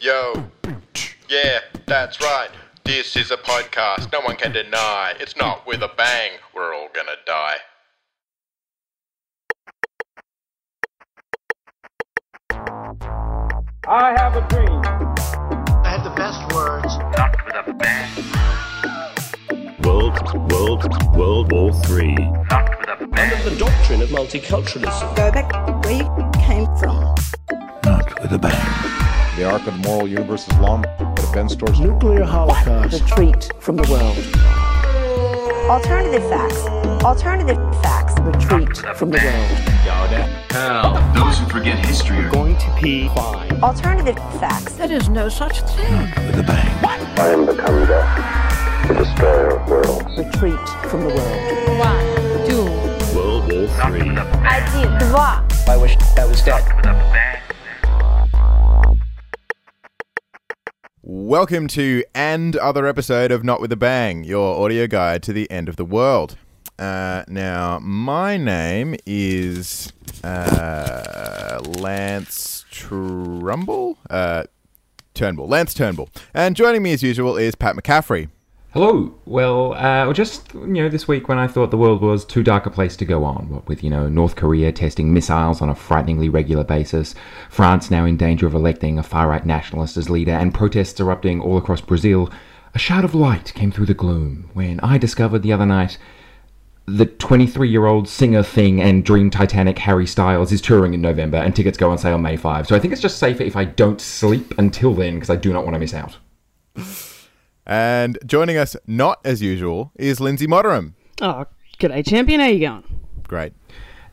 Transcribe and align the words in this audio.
Yo, 0.00 0.50
yeah, 1.28 1.60
that's 1.86 2.20
right. 2.20 2.48
This 2.84 3.14
is 3.14 3.30
a 3.30 3.36
podcast 3.36 4.10
no 4.10 4.20
one 4.20 4.34
can 4.34 4.50
deny. 4.50 5.14
It's 5.20 5.36
not 5.36 5.64
with 5.64 5.80
a 5.80 5.90
bang, 5.96 6.32
we're 6.52 6.74
all 6.74 6.88
gonna 6.92 7.12
die. 7.24 7.58
I 13.86 14.12
have 14.16 14.34
a 14.34 14.40
dream. 14.48 14.82
I 15.84 15.88
had 15.88 16.02
the 16.02 16.10
best 16.16 16.52
words. 16.52 16.98
Not 17.16 17.36
with 17.46 17.54
a 17.54 17.72
bang. 17.74 18.10
World, 19.84 20.50
World, 20.50 21.16
World 21.16 21.52
War 21.52 21.72
Three. 21.84 22.16
Not 22.16 22.76
with 22.80 22.88
a 22.88 23.06
bang. 23.06 23.44
the 23.44 23.54
doctrine 23.56 24.02
of 24.02 24.08
multiculturalism. 24.08 25.14
Go 25.14 25.30
back 25.30 25.52
where 25.84 25.92
you 25.92 26.30
came 26.40 26.66
from. 26.76 27.14
Not 27.84 28.20
with 28.20 28.32
a 28.32 28.38
bang. 28.38 28.81
The 29.35 29.43
arc 29.43 29.67
of 29.67 29.73
the 29.81 29.87
moral 29.87 30.07
universe 30.07 30.47
is 30.47 30.57
long, 30.57 30.83
but 30.97 31.19
it 31.19 31.33
bends 31.33 31.55
towards 31.55 31.79
Nuclear 31.79 32.23
holocaust. 32.23 33.01
Retreat 33.01 33.51
from 33.59 33.75
the 33.75 33.83
world. 33.91 34.17
Alternative 35.69 36.23
facts. 36.29 36.65
Alternative 37.03 37.57
facts. 37.83 38.19
Retreat 38.21 38.77
from 38.97 39.11
the 39.11 39.19
world. 39.19 41.15
Those 41.15 41.37
who 41.39 41.45
forget 41.49 41.77
history 41.85 42.17
are 42.17 42.29
Going 42.29 42.57
to 42.57 42.77
be 42.81 43.07
fine. 43.09 43.51
Alternative 43.61 44.15
facts. 44.39 44.73
There 44.73 44.91
is 44.91 45.09
no 45.09 45.29
such 45.29 45.61
thing. 45.61 46.01
With 46.27 46.39
a 46.39 46.43
bang. 46.43 46.85
I 47.19 47.29
am 47.29 47.45
become 47.45 47.85
death, 47.87 48.87
the 48.87 48.93
destroyer 48.93 49.59
of 49.59 49.69
worlds. 49.69 50.17
Retreat 50.17 50.69
from 50.89 51.01
the 51.01 51.09
world. 51.09 51.79
One, 51.79 52.47
two. 52.47 52.63
World 53.15 53.51
War 53.51 53.67
Not 53.77 53.91
Three. 53.91 54.09
with 54.09 54.17
a 54.17 54.23
bang. 54.23 54.45
Один, 54.45 54.97
два. 55.09 55.43
I 55.67 55.77
wish 55.77 55.97
I 56.17 56.25
was 56.25 56.41
dead. 56.43 56.63
Welcome 61.14 61.68
to 61.68 62.02
and 62.14 62.56
other 62.56 62.86
episode 62.86 63.32
of 63.32 63.44
Not 63.44 63.60
with 63.60 63.70
a 63.70 63.76
Bang, 63.76 64.24
your 64.24 64.64
audio 64.64 64.86
guide 64.86 65.22
to 65.24 65.34
the 65.34 65.48
end 65.50 65.68
of 65.68 65.76
the 65.76 65.84
world. 65.84 66.38
Uh, 66.78 67.22
now, 67.28 67.78
my 67.80 68.38
name 68.38 68.96
is 69.04 69.92
uh, 70.24 71.60
Lance 71.66 72.64
Trumbull, 72.70 73.98
uh, 74.08 74.44
Turnbull, 75.12 75.48
Lance 75.48 75.74
Turnbull, 75.74 76.08
and 76.32 76.56
joining 76.56 76.82
me 76.82 76.94
as 76.94 77.02
usual 77.02 77.36
is 77.36 77.54
Pat 77.56 77.76
McCaffrey. 77.76 78.30
Hello. 78.72 79.14
Well, 79.26 79.74
uh, 79.74 80.10
just 80.14 80.54
you 80.54 80.66
know, 80.66 80.88
this 80.88 81.06
week 81.06 81.28
when 81.28 81.36
I 81.36 81.46
thought 81.46 81.70
the 81.70 81.76
world 81.76 82.00
was 82.00 82.24
too 82.24 82.42
dark 82.42 82.64
a 82.64 82.70
place 82.70 82.96
to 82.96 83.04
go 83.04 83.22
on, 83.22 83.50
what 83.50 83.68
with 83.68 83.84
you 83.84 83.90
know 83.90 84.08
North 84.08 84.34
Korea 84.34 84.72
testing 84.72 85.12
missiles 85.12 85.60
on 85.60 85.68
a 85.68 85.74
frighteningly 85.74 86.30
regular 86.30 86.64
basis, 86.64 87.14
France 87.50 87.90
now 87.90 88.06
in 88.06 88.16
danger 88.16 88.46
of 88.46 88.54
electing 88.54 88.98
a 88.98 89.02
far-right 89.02 89.44
nationalist 89.44 89.98
as 89.98 90.08
leader, 90.08 90.32
and 90.32 90.54
protests 90.54 90.98
erupting 90.98 91.38
all 91.38 91.58
across 91.58 91.82
Brazil, 91.82 92.30
a 92.74 92.78
shout 92.78 93.04
of 93.04 93.14
light 93.14 93.52
came 93.52 93.70
through 93.70 93.84
the 93.84 93.92
gloom 93.92 94.48
when 94.54 94.80
I 94.80 94.96
discovered 94.96 95.42
the 95.42 95.52
other 95.52 95.66
night 95.66 95.98
the 96.86 97.04
23-year-old 97.04 98.08
singer 98.08 98.42
thing 98.42 98.80
and 98.80 99.04
dream 99.04 99.28
Titanic 99.28 99.78
Harry 99.80 100.06
Styles 100.06 100.50
is 100.50 100.62
touring 100.62 100.94
in 100.94 101.02
November, 101.02 101.36
and 101.36 101.54
tickets 101.54 101.76
go 101.76 101.90
on 101.90 101.98
sale 101.98 102.16
May 102.16 102.38
5. 102.38 102.68
So 102.68 102.74
I 102.74 102.78
think 102.78 102.92
it's 102.92 103.02
just 103.02 103.18
safer 103.18 103.42
if 103.42 103.54
I 103.54 103.66
don't 103.66 104.00
sleep 104.00 104.54
until 104.56 104.94
then 104.94 105.16
because 105.16 105.28
I 105.28 105.36
do 105.36 105.52
not 105.52 105.64
want 105.64 105.74
to 105.74 105.78
miss 105.78 105.92
out. 105.92 106.16
And 107.66 108.18
joining 108.26 108.56
us, 108.56 108.76
not 108.86 109.20
as 109.24 109.40
usual, 109.40 109.92
is 109.96 110.20
Lindsay 110.20 110.46
Motteram. 110.46 110.94
Oh, 111.20 111.46
g'day, 111.78 112.06
champion. 112.06 112.40
How 112.40 112.46
you 112.46 112.60
going? 112.60 112.84
Great. 113.28 113.52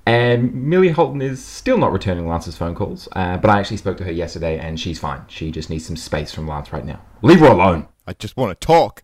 And 0.06 0.54
Millie 0.54 0.90
Holton 0.90 1.22
is 1.22 1.44
still 1.44 1.78
not 1.78 1.92
returning 1.92 2.28
Lance's 2.28 2.58
phone 2.58 2.74
calls, 2.74 3.08
uh, 3.14 3.38
but 3.38 3.52
I 3.52 3.60
actually 3.60 3.78
spoke 3.78 3.98
to 3.98 4.04
her 4.06 4.12
yesterday 4.12 4.58
and 4.58 4.80
she's 4.80 4.98
fine. 4.98 5.22
She 5.28 5.52
just 5.52 5.70
needs 5.70 5.86
some 5.86 5.96
space 5.96 6.32
from 6.34 6.48
Lance 6.48 6.74
right 6.74 6.86
now. 6.86 7.00
Leave 7.22 7.40
her 7.42 7.48
alone. 7.48 7.88
I 8.08 8.14
just 8.14 8.36
want 8.36 8.60
to 8.60 8.66
talk. 8.66 9.04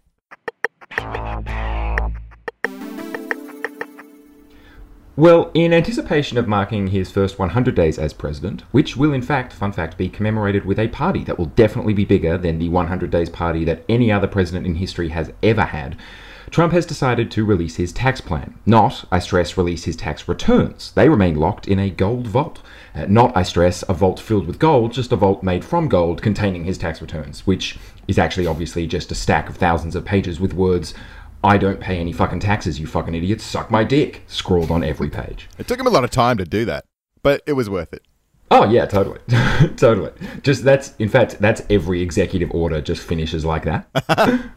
Well, 5.17 5.49
in 5.53 5.71
anticipation 5.71 6.37
of 6.37 6.45
marking 6.45 6.87
his 6.87 7.09
first 7.09 7.39
100 7.39 7.73
days 7.73 7.97
as 7.97 8.11
president, 8.11 8.63
which 8.71 8.97
will 8.97 9.13
in 9.13 9.21
fact, 9.21 9.53
fun 9.53 9.71
fact, 9.71 9.97
be 9.97 10.09
commemorated 10.09 10.65
with 10.65 10.77
a 10.77 10.89
party 10.89 11.23
that 11.23 11.39
will 11.39 11.45
definitely 11.45 11.93
be 11.93 12.03
bigger 12.03 12.37
than 12.37 12.59
the 12.59 12.67
100 12.67 13.11
days 13.11 13.29
party 13.29 13.63
that 13.63 13.85
any 13.87 14.11
other 14.11 14.27
president 14.27 14.67
in 14.67 14.75
history 14.75 15.09
has 15.09 15.31
ever 15.41 15.63
had, 15.63 15.95
Trump 16.51 16.73
has 16.73 16.85
decided 16.85 17.31
to 17.31 17.45
release 17.45 17.77
his 17.77 17.93
tax 17.93 18.19
plan. 18.19 18.55
Not, 18.65 19.05
I 19.09 19.19
stress, 19.19 19.57
release 19.57 19.85
his 19.85 19.95
tax 19.95 20.27
returns. 20.27 20.91
They 20.91 21.07
remain 21.07 21.35
locked 21.35 21.67
in 21.67 21.79
a 21.79 21.89
gold 21.89 22.27
vault. 22.27 22.61
Uh, 22.93 23.05
not, 23.07 23.35
I 23.37 23.43
stress, 23.43 23.85
a 23.87 23.93
vault 23.93 24.19
filled 24.19 24.47
with 24.47 24.59
gold, 24.59 24.91
just 24.91 25.13
a 25.13 25.15
vault 25.15 25.43
made 25.43 25.63
from 25.63 25.87
gold 25.87 26.21
containing 26.21 26.65
his 26.65 26.77
tax 26.77 27.01
returns, 27.01 27.47
which 27.47 27.79
is 28.09 28.19
actually 28.19 28.47
obviously 28.47 28.85
just 28.85 29.11
a 29.11 29.15
stack 29.15 29.47
of 29.47 29.55
thousands 29.55 29.95
of 29.95 30.03
pages 30.03 30.41
with 30.41 30.53
words, 30.53 30.93
I 31.45 31.59
don't 31.59 31.79
pay 31.79 31.99
any 31.99 32.11
fucking 32.11 32.39
taxes, 32.39 32.79
you 32.79 32.87
fucking 32.87 33.13
idiots, 33.13 33.43
suck 33.43 33.69
my 33.69 33.83
dick, 33.83 34.23
scrawled 34.25 34.71
on 34.71 34.83
every 34.83 35.11
page. 35.11 35.47
It 35.59 35.67
took 35.67 35.79
him 35.79 35.85
a 35.85 35.91
lot 35.91 36.03
of 36.03 36.09
time 36.09 36.37
to 36.37 36.43
do 36.43 36.65
that, 36.65 36.85
but 37.21 37.43
it 37.45 37.53
was 37.53 37.69
worth 37.69 37.93
it. 37.93 38.01
Oh 38.49 38.67
yeah, 38.67 38.87
totally, 38.87 39.19
totally. 39.77 40.11
Just 40.41 40.63
that's 40.63 40.95
in 40.97 41.07
fact 41.07 41.37
that's 41.39 41.61
every 41.69 42.01
executive 42.01 42.49
order 42.49 42.81
just 42.81 43.05
finishes 43.05 43.45
like 43.45 43.63
that. 43.65 43.87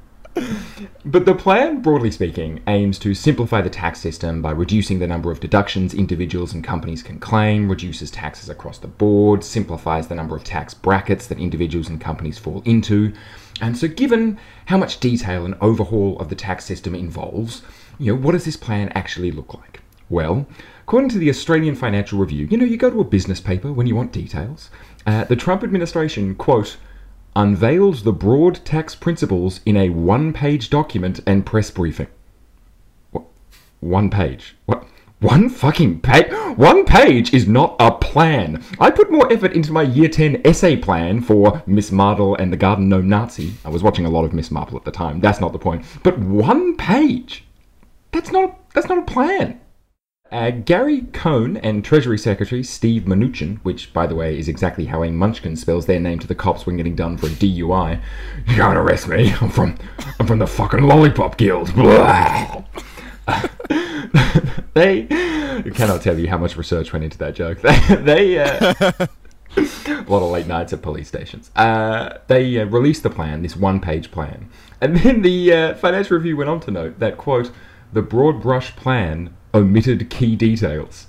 but 1.04 1.26
the 1.26 1.34
plan, 1.34 1.82
broadly 1.82 2.10
speaking, 2.10 2.62
aims 2.66 2.98
to 3.00 3.12
simplify 3.12 3.60
the 3.60 3.68
tax 3.68 4.00
system 4.00 4.40
by 4.40 4.52
reducing 4.52 4.98
the 4.98 5.06
number 5.06 5.30
of 5.30 5.40
deductions 5.40 5.92
individuals 5.92 6.54
and 6.54 6.64
companies 6.64 7.02
can 7.02 7.18
claim, 7.18 7.68
reduces 7.68 8.10
taxes 8.10 8.48
across 8.48 8.78
the 8.78 8.88
board, 8.88 9.44
simplifies 9.44 10.08
the 10.08 10.14
number 10.14 10.34
of 10.34 10.42
tax 10.42 10.72
brackets 10.72 11.26
that 11.26 11.38
individuals 11.38 11.90
and 11.90 12.00
companies 12.00 12.38
fall 12.38 12.62
into. 12.64 13.12
And 13.60 13.76
so, 13.76 13.88
given 13.88 14.38
how 14.66 14.78
much 14.78 15.00
detail 15.00 15.44
an 15.44 15.56
overhaul 15.60 16.18
of 16.18 16.28
the 16.28 16.34
tax 16.34 16.64
system 16.64 16.94
involves, 16.94 17.62
you 17.98 18.12
know, 18.12 18.20
what 18.20 18.32
does 18.32 18.44
this 18.44 18.56
plan 18.56 18.90
actually 18.90 19.32
look 19.32 19.54
like? 19.54 19.80
Well, 20.08 20.46
according 20.82 21.10
to 21.10 21.18
the 21.18 21.28
Australian 21.28 21.74
Financial 21.74 22.18
Review, 22.18 22.46
you 22.50 22.56
know, 22.56 22.64
you 22.64 22.76
go 22.76 22.90
to 22.90 23.00
a 23.00 23.04
business 23.04 23.40
paper 23.40 23.72
when 23.72 23.86
you 23.86 23.94
want 23.94 24.12
details. 24.12 24.70
Uh, 25.06 25.24
the 25.24 25.36
Trump 25.36 25.62
administration, 25.62 26.34
quote, 26.34 26.78
unveils 27.36 28.02
the 28.02 28.12
broad 28.12 28.64
tax 28.64 28.94
principles 28.94 29.60
in 29.66 29.76
a 29.76 29.90
one 29.90 30.32
page 30.32 30.70
document 30.70 31.20
and 31.26 31.44
press 31.44 31.70
briefing. 31.70 32.08
What? 33.10 33.24
One 33.80 34.10
page? 34.10 34.56
What? 34.66 34.86
One 35.20 35.48
fucking 35.48 36.02
page? 36.02 36.30
One 36.56 36.84
page 36.84 37.34
is 37.34 37.48
not 37.48 37.74
a 37.80 37.90
plan. 37.90 38.62
I 38.78 38.92
put 38.92 39.10
more 39.10 39.32
effort 39.32 39.52
into 39.52 39.72
my 39.72 39.82
year 39.82 40.08
10 40.08 40.42
essay 40.44 40.76
plan 40.76 41.22
for 41.22 41.60
Miss 41.66 41.90
Marple 41.90 42.36
and 42.36 42.52
the 42.52 42.56
Garden 42.56 42.88
Gnome 42.88 43.08
Nazi. 43.08 43.54
I 43.64 43.68
was 43.68 43.82
watching 43.82 44.06
a 44.06 44.10
lot 44.10 44.24
of 44.24 44.32
Miss 44.32 44.52
Marple 44.52 44.78
at 44.78 44.84
the 44.84 44.92
time. 44.92 45.18
That's 45.18 45.40
not 45.40 45.52
the 45.52 45.58
point. 45.58 45.84
But 46.04 46.20
one 46.20 46.76
page? 46.76 47.44
That's 48.12 48.30
not, 48.30 48.72
that's 48.74 48.88
not 48.88 48.98
a 48.98 49.02
plan. 49.02 49.60
Uh, 50.30 50.52
Gary 50.52 51.00
Cohn 51.12 51.56
and 51.56 51.84
Treasury 51.84 52.18
Secretary 52.18 52.62
Steve 52.62 53.02
Mnuchin, 53.02 53.58
which, 53.64 53.92
by 53.92 54.06
the 54.06 54.14
way, 54.14 54.38
is 54.38 54.46
exactly 54.46 54.84
how 54.84 55.02
a 55.02 55.10
Munchkin 55.10 55.56
spells 55.56 55.86
their 55.86 55.98
name 55.98 56.20
to 56.20 56.28
the 56.28 56.34
cops 56.36 56.64
when 56.64 56.76
getting 56.76 56.94
done 56.94 57.16
for 57.16 57.26
a 57.26 57.30
DUI. 57.30 58.00
You 58.46 58.54
can't 58.54 58.78
arrest 58.78 59.08
me. 59.08 59.34
I'm 59.40 59.50
from, 59.50 59.76
I'm 60.20 60.28
from 60.28 60.38
the 60.38 60.46
fucking 60.46 60.84
Lollipop 60.84 61.38
Guild. 61.38 61.72
They 65.58 65.70
cannot 65.74 66.02
tell 66.02 66.16
you 66.18 66.28
how 66.28 66.38
much 66.38 66.56
research 66.56 66.92
went 66.92 67.04
into 67.04 67.18
that 67.18 67.34
joke. 67.34 67.58
They, 67.62 67.96
they 67.96 68.38
uh, 68.38 68.74
a 69.56 70.04
lot 70.06 70.22
of 70.22 70.30
late 70.30 70.46
nights 70.46 70.72
at 70.72 70.82
police 70.82 71.08
stations. 71.08 71.50
Uh, 71.56 72.18
they 72.28 72.60
uh, 72.60 72.66
released 72.66 73.02
the 73.02 73.10
plan, 73.10 73.42
this 73.42 73.56
one-page 73.56 74.10
plan, 74.10 74.48
and 74.80 74.96
then 74.98 75.22
the 75.22 75.52
uh, 75.52 75.74
Financial 75.74 76.16
Review 76.16 76.36
went 76.36 76.50
on 76.50 76.60
to 76.60 76.70
note 76.70 76.98
that 77.00 77.16
quote 77.16 77.50
the 77.92 78.02
broad 78.02 78.40
brush 78.40 78.76
plan 78.76 79.34
omitted 79.54 80.10
key 80.10 80.36
details. 80.36 81.06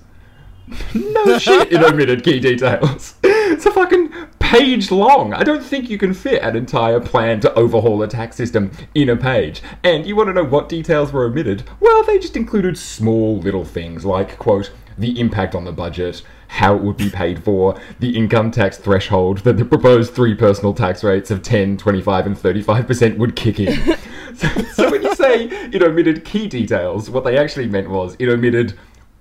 no 0.96 1.38
shit, 1.38 1.72
it 1.72 1.84
omitted 1.84 2.24
key 2.24 2.40
details. 2.40 3.16
It's 3.60 3.66
a 3.66 3.72
fucking 3.72 4.14
page 4.40 4.90
long. 4.90 5.34
I 5.34 5.44
don't 5.44 5.62
think 5.62 5.90
you 5.90 5.98
can 5.98 6.14
fit 6.14 6.42
an 6.42 6.56
entire 6.56 7.02
plan 7.02 7.42
to 7.42 7.54
overhaul 7.56 8.02
a 8.02 8.08
tax 8.08 8.38
system 8.38 8.72
in 8.96 9.10
a 9.10 9.18
page. 9.18 9.62
And 9.84 10.06
you 10.06 10.16
want 10.16 10.28
to 10.30 10.34
know 10.34 10.46
what 10.46 10.70
details 10.70 11.12
were 11.12 11.26
omitted? 11.26 11.66
Well, 11.82 12.06
they 12.06 12.20
just 12.20 12.38
included 12.38 12.78
small 12.78 13.38
little 13.38 13.66
things 13.66 14.06
like, 14.06 14.38
quote, 14.38 14.72
the 14.98 15.20
impact 15.20 15.56
on 15.56 15.66
the 15.66 15.74
budget, 15.74 16.22
how 16.48 16.74
it 16.78 16.82
would 16.84 16.96
be 16.96 17.10
paid 17.10 17.44
for, 17.44 17.78
the 18.00 18.16
income 18.16 18.50
tax 18.50 18.78
threshold 18.78 19.40
that 19.40 19.58
the 19.58 19.66
proposed 19.66 20.14
three 20.14 20.36
personal 20.36 20.74
tax 20.74 21.04
rates 21.04 21.30
of 21.30 21.42
10, 21.42 21.76
25, 21.76 22.28
and 22.28 22.38
35% 22.38 23.18
would 23.18 23.36
kick 23.36 23.60
in. 23.60 23.76
so, 24.36 24.48
so 24.72 24.90
when 24.90 25.04
you 25.04 25.14
say 25.16 25.48
it 25.74 25.84
omitted 25.84 26.24
key 26.24 26.48
details, 26.48 27.10
what 27.10 27.26
they 27.26 27.38
actually 27.38 27.68
meant 27.68 27.90
was 27.90 28.16
it 28.20 28.30
omitted 28.30 28.80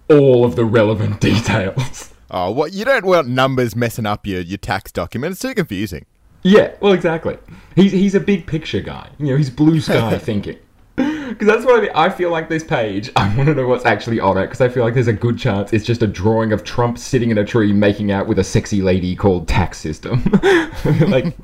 all 0.08 0.44
of 0.44 0.54
the 0.54 0.64
relevant 0.64 1.20
details. 1.20 2.14
Oh, 2.30 2.50
what 2.50 2.72
you 2.72 2.84
don't 2.84 3.04
want 3.04 3.28
numbers 3.28 3.74
messing 3.74 4.06
up 4.06 4.26
your, 4.26 4.40
your 4.40 4.58
tax 4.58 4.92
document. 4.92 5.32
It's 5.32 5.40
too 5.40 5.54
confusing. 5.54 6.04
Yeah, 6.42 6.74
well, 6.80 6.92
exactly. 6.92 7.38
He's 7.74 7.92
he's 7.92 8.14
a 8.14 8.20
big 8.20 8.46
picture 8.46 8.80
guy. 8.80 9.10
You 9.18 9.26
know, 9.26 9.36
he's 9.36 9.50
blue 9.50 9.80
sky 9.80 10.18
thinking. 10.18 10.58
Because 10.96 11.46
that's 11.46 11.64
what 11.64 11.78
I 11.78 11.82
mean. 11.82 11.90
I 11.94 12.08
feel 12.08 12.30
like 12.30 12.48
this 12.48 12.64
page, 12.64 13.10
I 13.14 13.34
want 13.36 13.48
to 13.48 13.54
know 13.54 13.68
what's 13.68 13.84
actually 13.86 14.18
on 14.18 14.36
it 14.36 14.46
because 14.46 14.60
I 14.60 14.68
feel 14.68 14.82
like 14.82 14.94
there's 14.94 15.08
a 15.08 15.12
good 15.12 15.38
chance 15.38 15.72
it's 15.72 15.84
just 15.84 16.02
a 16.02 16.06
drawing 16.06 16.52
of 16.52 16.64
Trump 16.64 16.98
sitting 16.98 17.30
in 17.30 17.38
a 17.38 17.44
tree 17.44 17.72
making 17.72 18.10
out 18.10 18.26
with 18.26 18.38
a 18.38 18.44
sexy 18.44 18.82
lady 18.82 19.14
called 19.14 19.48
tax 19.48 19.78
system. 19.78 20.24
like. 21.08 21.36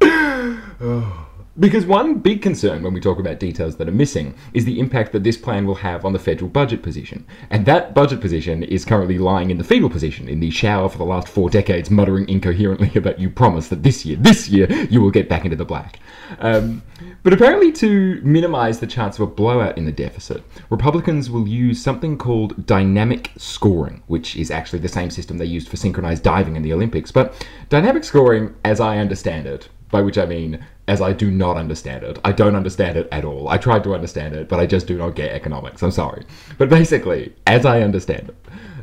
Oh. 0.80 1.27
Because 1.58 1.86
one 1.86 2.20
big 2.20 2.40
concern 2.40 2.84
when 2.84 2.94
we 2.94 3.00
talk 3.00 3.18
about 3.18 3.40
details 3.40 3.76
that 3.76 3.88
are 3.88 3.92
missing 3.92 4.34
is 4.54 4.64
the 4.64 4.78
impact 4.78 5.10
that 5.10 5.24
this 5.24 5.36
plan 5.36 5.66
will 5.66 5.74
have 5.74 6.04
on 6.04 6.12
the 6.12 6.18
federal 6.18 6.48
budget 6.48 6.82
position. 6.82 7.26
And 7.50 7.66
that 7.66 7.94
budget 7.94 8.20
position 8.20 8.62
is 8.62 8.84
currently 8.84 9.18
lying 9.18 9.50
in 9.50 9.58
the 9.58 9.64
fetal 9.64 9.90
position, 9.90 10.28
in 10.28 10.38
the 10.38 10.50
shower 10.50 10.88
for 10.88 10.98
the 10.98 11.04
last 11.04 11.26
four 11.26 11.50
decades, 11.50 11.90
muttering 11.90 12.28
incoherently 12.28 12.92
about 12.94 13.18
you 13.18 13.28
promise 13.28 13.68
that 13.68 13.82
this 13.82 14.06
year, 14.06 14.16
this 14.16 14.48
year, 14.48 14.70
you 14.88 15.00
will 15.00 15.10
get 15.10 15.28
back 15.28 15.44
into 15.44 15.56
the 15.56 15.64
black. 15.64 15.98
Um, 16.38 16.80
but 17.24 17.32
apparently, 17.32 17.72
to 17.72 18.20
minimize 18.22 18.78
the 18.78 18.86
chance 18.86 19.18
of 19.18 19.22
a 19.22 19.26
blowout 19.26 19.76
in 19.76 19.84
the 19.84 19.92
deficit, 19.92 20.44
Republicans 20.70 21.28
will 21.28 21.48
use 21.48 21.82
something 21.82 22.16
called 22.16 22.66
dynamic 22.66 23.32
scoring, 23.36 24.02
which 24.06 24.36
is 24.36 24.52
actually 24.52 24.78
the 24.78 24.88
same 24.88 25.10
system 25.10 25.38
they 25.38 25.44
used 25.44 25.68
for 25.68 25.76
synchronized 25.76 26.22
diving 26.22 26.54
in 26.54 26.62
the 26.62 26.72
Olympics. 26.72 27.10
But 27.10 27.46
dynamic 27.68 28.04
scoring, 28.04 28.54
as 28.64 28.78
I 28.78 28.98
understand 28.98 29.48
it, 29.48 29.68
by 29.90 30.02
which 30.02 30.18
I 30.18 30.26
mean 30.26 30.64
as 30.88 31.00
I 31.00 31.12
do 31.12 31.30
not 31.30 31.56
understand 31.56 32.02
it. 32.02 32.18
I 32.24 32.32
don't 32.32 32.56
understand 32.56 32.96
it 32.96 33.08
at 33.12 33.24
all. 33.24 33.48
I 33.48 33.58
tried 33.58 33.84
to 33.84 33.94
understand 33.94 34.34
it, 34.34 34.48
but 34.48 34.58
I 34.58 34.66
just 34.66 34.86
do 34.86 34.96
not 34.96 35.14
get 35.14 35.30
economics. 35.30 35.82
I'm 35.82 35.90
sorry. 35.90 36.24
But 36.56 36.70
basically, 36.70 37.34
as 37.46 37.66
I 37.66 37.82
understand 37.82 38.30
it, 38.30 38.36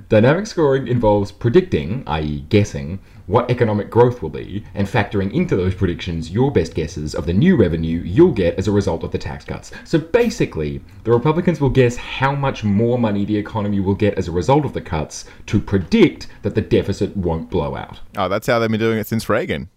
dynamic 0.08 0.46
scoring 0.46 0.88
involves 0.88 1.32
predicting, 1.32 2.04
i.e., 2.08 2.46
guessing, 2.50 3.00
what 3.26 3.50
economic 3.50 3.90
growth 3.90 4.22
will 4.22 4.30
be, 4.30 4.64
and 4.76 4.88
factoring 4.88 5.34
into 5.34 5.56
those 5.56 5.74
predictions 5.74 6.30
your 6.30 6.52
best 6.52 6.76
guesses 6.76 7.16
of 7.16 7.26
the 7.26 7.34
new 7.34 7.56
revenue 7.56 8.02
you'll 8.06 8.32
get 8.32 8.56
as 8.60 8.68
a 8.68 8.72
result 8.72 9.04
of 9.04 9.12
the 9.12 9.18
tax 9.18 9.44
cuts. 9.44 9.72
So 9.84 9.98
basically, 9.98 10.82
the 11.06 11.12
Republicans 11.12 11.60
will 11.60 11.72
guess 11.72 11.96
how 11.96 12.36
much 12.36 12.64
more 12.64 13.00
money 13.00 13.26
the 13.26 13.38
economy 13.38 13.80
will 13.80 13.96
get 13.96 14.14
as 14.14 14.28
a 14.28 14.32
result 14.32 14.64
of 14.64 14.74
the 14.74 14.82
cuts 14.82 15.26
to 15.48 15.60
predict 15.60 16.28
that 16.44 16.54
the 16.54 16.62
deficit 16.62 17.18
won't 17.18 17.50
blow 17.50 17.76
out. 17.76 18.00
Oh, 18.16 18.30
that's 18.30 18.46
how 18.46 18.60
they've 18.60 18.70
been 18.70 18.80
doing 18.80 19.00
it 19.00 19.08
since 19.08 19.28
Reagan. 19.28 19.70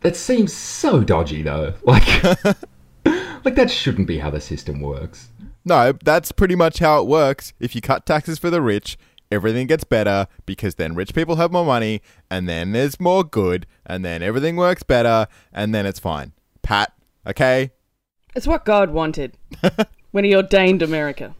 That 0.00 0.16
seems 0.16 0.52
so 0.52 1.02
dodgy, 1.02 1.42
though. 1.42 1.74
Like, 1.84 3.44
like 3.44 3.54
that 3.54 3.70
shouldn't 3.70 4.08
be 4.08 4.18
how 4.18 4.30
the 4.30 4.40
system 4.40 4.80
works. 4.80 5.28
No, 5.64 5.92
that's 6.04 6.32
pretty 6.32 6.56
much 6.56 6.80
how 6.80 7.00
it 7.00 7.06
works. 7.06 7.52
If 7.60 7.74
you 7.74 7.80
cut 7.80 8.06
taxes 8.06 8.38
for 8.38 8.50
the 8.50 8.60
rich, 8.60 8.98
everything 9.30 9.66
gets 9.66 9.84
better 9.84 10.26
because 10.44 10.76
then 10.76 10.94
rich 10.94 11.14
people 11.14 11.36
have 11.36 11.52
more 11.52 11.64
money, 11.64 12.02
and 12.30 12.48
then 12.48 12.72
there's 12.72 13.00
more 13.00 13.24
good, 13.24 13.66
and 13.84 14.04
then 14.04 14.22
everything 14.22 14.56
works 14.56 14.82
better, 14.82 15.26
and 15.52 15.74
then 15.74 15.86
it's 15.86 16.00
fine. 16.00 16.32
Pat, 16.62 16.92
okay? 17.26 17.70
It's 18.34 18.46
what 18.46 18.64
God 18.64 18.90
wanted 18.90 19.36
when 20.10 20.24
He 20.24 20.34
ordained 20.34 20.82
America. 20.82 21.34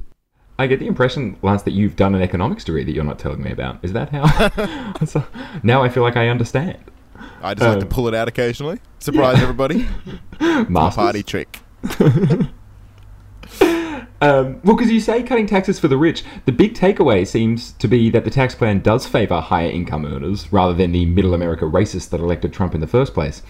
I 0.59 0.67
get 0.67 0.81
the 0.81 0.87
impression, 0.87 1.37
Lance, 1.43 1.63
that 1.63 1.73
you've 1.73 1.97
done 1.97 2.15
an 2.15 2.23
economics 2.23 2.65
degree 2.65 2.85
that 2.85 2.93
you're 2.93 3.05
not 3.05 3.19
telling 3.19 3.43
me 3.43 3.51
about. 3.51 3.79
Is 3.83 3.93
that 3.93 4.09
how? 4.09 5.05
so, 5.05 5.25
now 5.63 5.83
I 5.83 5.89
feel 5.89 6.03
like 6.03 6.17
I 6.17 6.29
understand. 6.29 6.79
I 7.43 7.55
just 7.55 7.67
like 7.67 7.79
to 7.81 7.85
Um, 7.87 7.89
pull 7.89 8.09
it 8.09 8.15
out 8.15 8.29
occasionally. 8.29 8.81
Surprise 8.99 9.41
everybody. 9.41 9.87
My 10.69 10.91
party 10.91 11.23
trick. 11.23 11.61
Um, 14.19 14.61
well, 14.65 14.75
because 14.75 14.91
you 14.91 15.01
say 15.01 15.23
cutting 15.23 15.47
taxes 15.47 15.79
for 15.79 15.89
the 15.89 15.99
rich, 15.99 16.25
the 16.47 16.53
big 16.53 16.73
takeaway 16.73 17.27
seems 17.27 17.73
to 17.73 17.87
be 17.87 18.09
that 18.11 18.25
the 18.25 18.31
tax 18.31 18.55
plan 18.55 18.81
does 18.81 19.07
favour 19.07 19.41
higher 19.43 19.69
income 19.69 20.07
earners 20.07 20.51
rather 20.51 20.73
than 20.73 20.93
the 20.93 21.05
middle 21.05 21.35
America 21.35 21.67
racists 21.67 22.09
that 22.09 22.21
elected 22.21 22.51
Trump 22.53 22.75
in 22.75 22.81
the 22.81 22.87
first 22.87 23.13
place. 23.13 23.43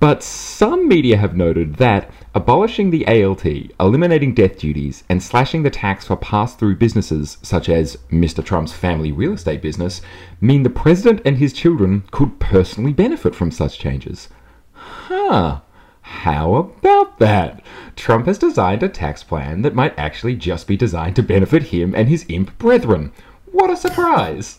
But 0.00 0.22
some 0.22 0.86
media 0.88 1.16
have 1.16 1.36
noted 1.36 1.76
that 1.76 2.10
abolishing 2.34 2.90
the 2.90 3.04
AMT, 3.06 3.70
eliminating 3.78 4.34
death 4.34 4.58
duties, 4.58 5.04
and 5.08 5.22
slashing 5.22 5.62
the 5.62 5.70
tax 5.70 6.06
for 6.06 6.16
pass 6.16 6.56
through 6.56 6.76
businesses 6.76 7.38
such 7.42 7.68
as 7.68 7.96
Mr. 8.10 8.44
Trump's 8.44 8.72
family 8.72 9.12
real 9.12 9.34
estate 9.34 9.62
business 9.62 10.02
mean 10.40 10.64
the 10.64 10.70
president 10.70 11.22
and 11.24 11.38
his 11.38 11.52
children 11.52 12.02
could 12.10 12.40
personally 12.40 12.92
benefit 12.92 13.34
from 13.34 13.52
such 13.52 13.78
changes. 13.78 14.28
Huh. 14.72 15.60
How 16.00 16.54
about 16.54 17.18
that? 17.20 17.62
Trump 17.96 18.26
has 18.26 18.36
designed 18.36 18.82
a 18.82 18.88
tax 18.88 19.22
plan 19.22 19.62
that 19.62 19.74
might 19.74 19.98
actually 19.98 20.34
just 20.34 20.66
be 20.66 20.76
designed 20.76 21.16
to 21.16 21.22
benefit 21.22 21.64
him 21.64 21.94
and 21.94 22.08
his 22.08 22.26
imp 22.28 22.58
brethren. 22.58 23.12
What 23.46 23.70
a 23.70 23.76
surprise! 23.76 24.58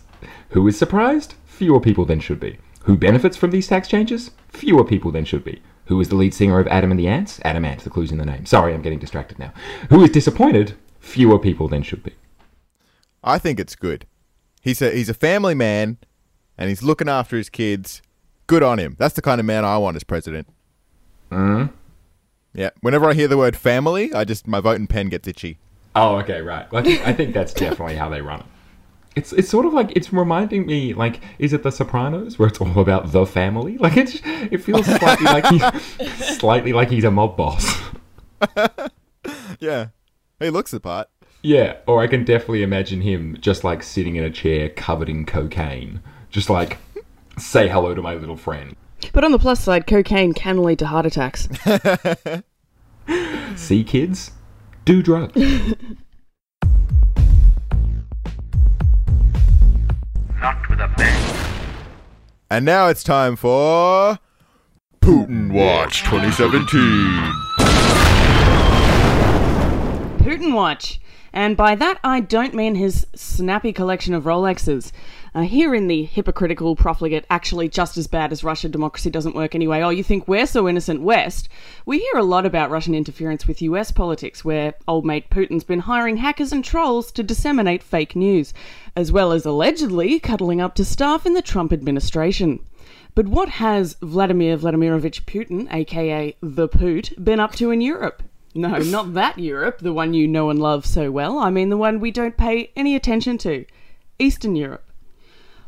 Who 0.49 0.65
is 0.67 0.77
surprised? 0.77 1.35
Fewer 1.45 1.81
people 1.81 2.05
than 2.05 2.21
should 2.21 2.39
be. 2.39 2.57
Who 2.83 2.97
benefits 2.97 3.35
from 3.35 3.51
these 3.51 3.67
tax 3.67 3.87
changes? 3.87 4.31
Fewer 4.49 4.85
people 4.85 5.11
than 5.11 5.25
should 5.25 5.43
be. 5.43 5.61
Who 5.85 5.99
is 6.01 6.09
the 6.09 6.15
lead 6.15 6.33
singer 6.33 6.59
of 6.59 6.67
Adam 6.67 6.91
and 6.91 6.99
the 6.99 7.07
Ants? 7.07 7.39
Adam 7.43 7.63
Ant, 7.63 7.81
the 7.81 7.89
clue's 7.89 8.11
in 8.11 8.17
the 8.17 8.25
name. 8.25 8.45
Sorry, 8.45 8.73
I'm 8.73 8.81
getting 8.81 8.99
distracted 8.99 9.37
now. 9.39 9.53
Who 9.89 10.03
is 10.03 10.09
disappointed? 10.09 10.75
Fewer 10.99 11.37
people 11.37 11.67
than 11.67 11.83
should 11.83 12.03
be. 12.03 12.13
I 13.23 13.37
think 13.37 13.59
it's 13.59 13.75
good. 13.75 14.05
He's 14.61 14.81
a 14.81 14.91
he's 14.91 15.09
a 15.09 15.13
family 15.13 15.53
man, 15.53 15.97
and 16.57 16.69
he's 16.69 16.81
looking 16.81 17.09
after 17.09 17.37
his 17.37 17.49
kids. 17.49 18.01
Good 18.47 18.63
on 18.63 18.79
him. 18.79 18.95
That's 18.97 19.15
the 19.15 19.21
kind 19.21 19.39
of 19.39 19.45
man 19.45 19.65
I 19.65 19.77
want 19.77 19.95
as 19.95 20.03
president. 20.03 20.47
Mm? 21.31 21.71
Yeah. 22.53 22.69
Whenever 22.81 23.09
I 23.09 23.13
hear 23.13 23.27
the 23.27 23.37
word 23.37 23.55
family, 23.55 24.13
I 24.13 24.23
just 24.23 24.47
my 24.47 24.59
voting 24.59 24.87
pen 24.87 25.09
gets 25.09 25.27
itchy. 25.27 25.59
Oh, 25.95 26.17
okay, 26.17 26.41
right. 26.41 26.69
Well, 26.71 26.81
I 26.81 26.83
think, 26.83 27.07
I 27.07 27.13
think 27.13 27.33
that's 27.33 27.53
definitely 27.53 27.95
how 27.95 28.09
they 28.09 28.21
run 28.21 28.41
it. 28.41 28.45
It's 29.15 29.31
it's 29.33 29.49
sort 29.49 29.65
of 29.65 29.73
like 29.73 29.91
it's 29.95 30.11
reminding 30.11 30.65
me 30.65 30.93
like 30.93 31.21
is 31.39 31.53
it 31.53 31.63
The 31.63 31.71
Sopranos 31.71 32.37
where 32.37 32.49
it's 32.49 32.59
all 32.59 32.79
about 32.79 33.11
the 33.11 33.25
family? 33.25 33.77
Like 33.85 33.97
it's 33.97 34.19
it 34.23 34.57
feels 34.57 34.85
slightly 34.85 35.25
like 35.25 35.45
he's 35.47 36.37
slightly 36.37 36.73
like 36.73 36.89
he's 36.89 37.03
a 37.03 37.11
mob 37.11 37.37
boss. 37.37 37.81
Yeah. 39.59 39.87
He 40.39 40.49
looks 40.49 40.71
the 40.71 40.79
part. 40.79 41.09
Yeah, 41.41 41.77
or 41.87 42.01
I 42.01 42.07
can 42.07 42.25
definitely 42.25 42.61
imagine 42.63 43.01
him 43.01 43.37
just 43.39 43.63
like 43.63 43.83
sitting 43.83 44.15
in 44.15 44.23
a 44.23 44.29
chair 44.29 44.69
covered 44.69 45.09
in 45.09 45.25
cocaine, 45.25 46.01
just 46.29 46.49
like 46.49 46.77
say 47.37 47.67
hello 47.67 47.95
to 47.95 48.01
my 48.01 48.15
little 48.15 48.35
friend. 48.37 48.75
But 49.13 49.23
on 49.23 49.31
the 49.31 49.39
plus 49.39 49.61
side, 49.61 49.87
cocaine 49.87 50.33
can 50.33 50.61
lead 50.61 50.79
to 50.79 50.87
heart 50.87 51.05
attacks. 51.05 51.47
See, 53.55 53.83
kids, 53.83 54.31
do 54.83 55.01
drugs. 55.01 55.41
Not 60.45 60.69
with 60.69 60.79
a 60.79 60.87
bang. 60.95 61.35
And 62.51 62.65
now 62.65 62.87
it's 62.87 63.03
time 63.03 63.35
for 63.35 64.19
Putin 65.01 65.51
Watch 65.51 66.03
2017. 66.03 66.69
Putin 70.19 70.53
watch. 70.53 70.99
And 71.33 71.57
by 71.57 71.73
that, 71.73 71.97
I 72.03 72.19
don't 72.19 72.53
mean 72.53 72.75
his 72.75 73.07
snappy 73.15 73.73
collection 73.73 74.13
of 74.13 74.25
Rolexes. 74.25 74.91
Uh, 75.35 75.41
here 75.41 75.75
in 75.75 75.87
the 75.87 76.05
hypocritical, 76.05 76.77
profligate, 76.77 77.25
actually 77.29 77.67
just 77.67 77.97
as 77.97 78.07
bad 78.07 78.31
as 78.31 78.41
Russia, 78.41 78.69
democracy 78.69 79.09
doesn't 79.09 79.35
work 79.35 79.53
anyway. 79.53 79.81
Oh, 79.81 79.89
you 79.89 80.01
think 80.01 80.29
we're 80.29 80.45
so 80.45 80.69
innocent, 80.69 81.01
West? 81.01 81.49
We 81.85 81.99
hear 81.99 82.15
a 82.15 82.23
lot 82.23 82.45
about 82.45 82.71
Russian 82.71 82.95
interference 82.95 83.45
with 83.45 83.61
US 83.61 83.91
politics, 83.91 84.45
where 84.45 84.75
old 84.87 85.05
mate 85.05 85.29
Putin's 85.29 85.65
been 85.65 85.81
hiring 85.81 86.15
hackers 86.15 86.53
and 86.53 86.63
trolls 86.63 87.11
to 87.11 87.21
disseminate 87.21 87.83
fake 87.83 88.15
news, 88.15 88.53
as 88.95 89.11
well 89.11 89.33
as 89.33 89.45
allegedly 89.45 90.21
cuddling 90.21 90.61
up 90.61 90.73
to 90.75 90.85
staff 90.85 91.25
in 91.25 91.33
the 91.33 91.41
Trump 91.41 91.73
administration. 91.73 92.61
But 93.13 93.27
what 93.27 93.49
has 93.49 93.97
Vladimir 94.01 94.57
Vladimirovich 94.57 95.25
Putin, 95.25 95.67
aka 95.69 96.33
the 96.39 96.69
Poot, 96.69 97.11
been 97.21 97.41
up 97.41 97.55
to 97.55 97.71
in 97.71 97.81
Europe? 97.81 98.23
No, 98.53 98.77
not 98.77 99.15
that 99.15 99.37
Europe, 99.37 99.79
the 99.79 99.91
one 99.91 100.13
you 100.13 100.29
know 100.29 100.49
and 100.49 100.61
love 100.61 100.85
so 100.85 101.11
well. 101.11 101.39
I 101.39 101.49
mean 101.49 101.67
the 101.67 101.75
one 101.75 101.99
we 101.99 102.11
don't 102.11 102.37
pay 102.37 102.71
any 102.77 102.95
attention 102.95 103.37
to. 103.39 103.65
Eastern 104.17 104.55
Europe. 104.55 104.84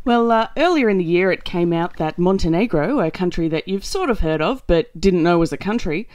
Well, 0.08 0.32
uh, 0.32 0.48
earlier 0.56 0.88
in 0.88 1.00
the 1.00 1.04
year 1.04 1.34
it 1.34 1.44
came 1.44 1.74
out 1.74 1.98
that 1.98 2.18
Montenegro, 2.18 3.02
a 3.02 3.12
country 3.12 3.50
that 3.50 3.68
you've 3.68 3.84
sort 3.84 4.10
of 4.10 4.22
heard 4.22 4.42
of 4.42 4.66
but 4.66 4.88
didn't 4.98 5.22
know 5.22 5.38
was 5.38 5.52
a 5.52 5.58
country, 5.58 6.08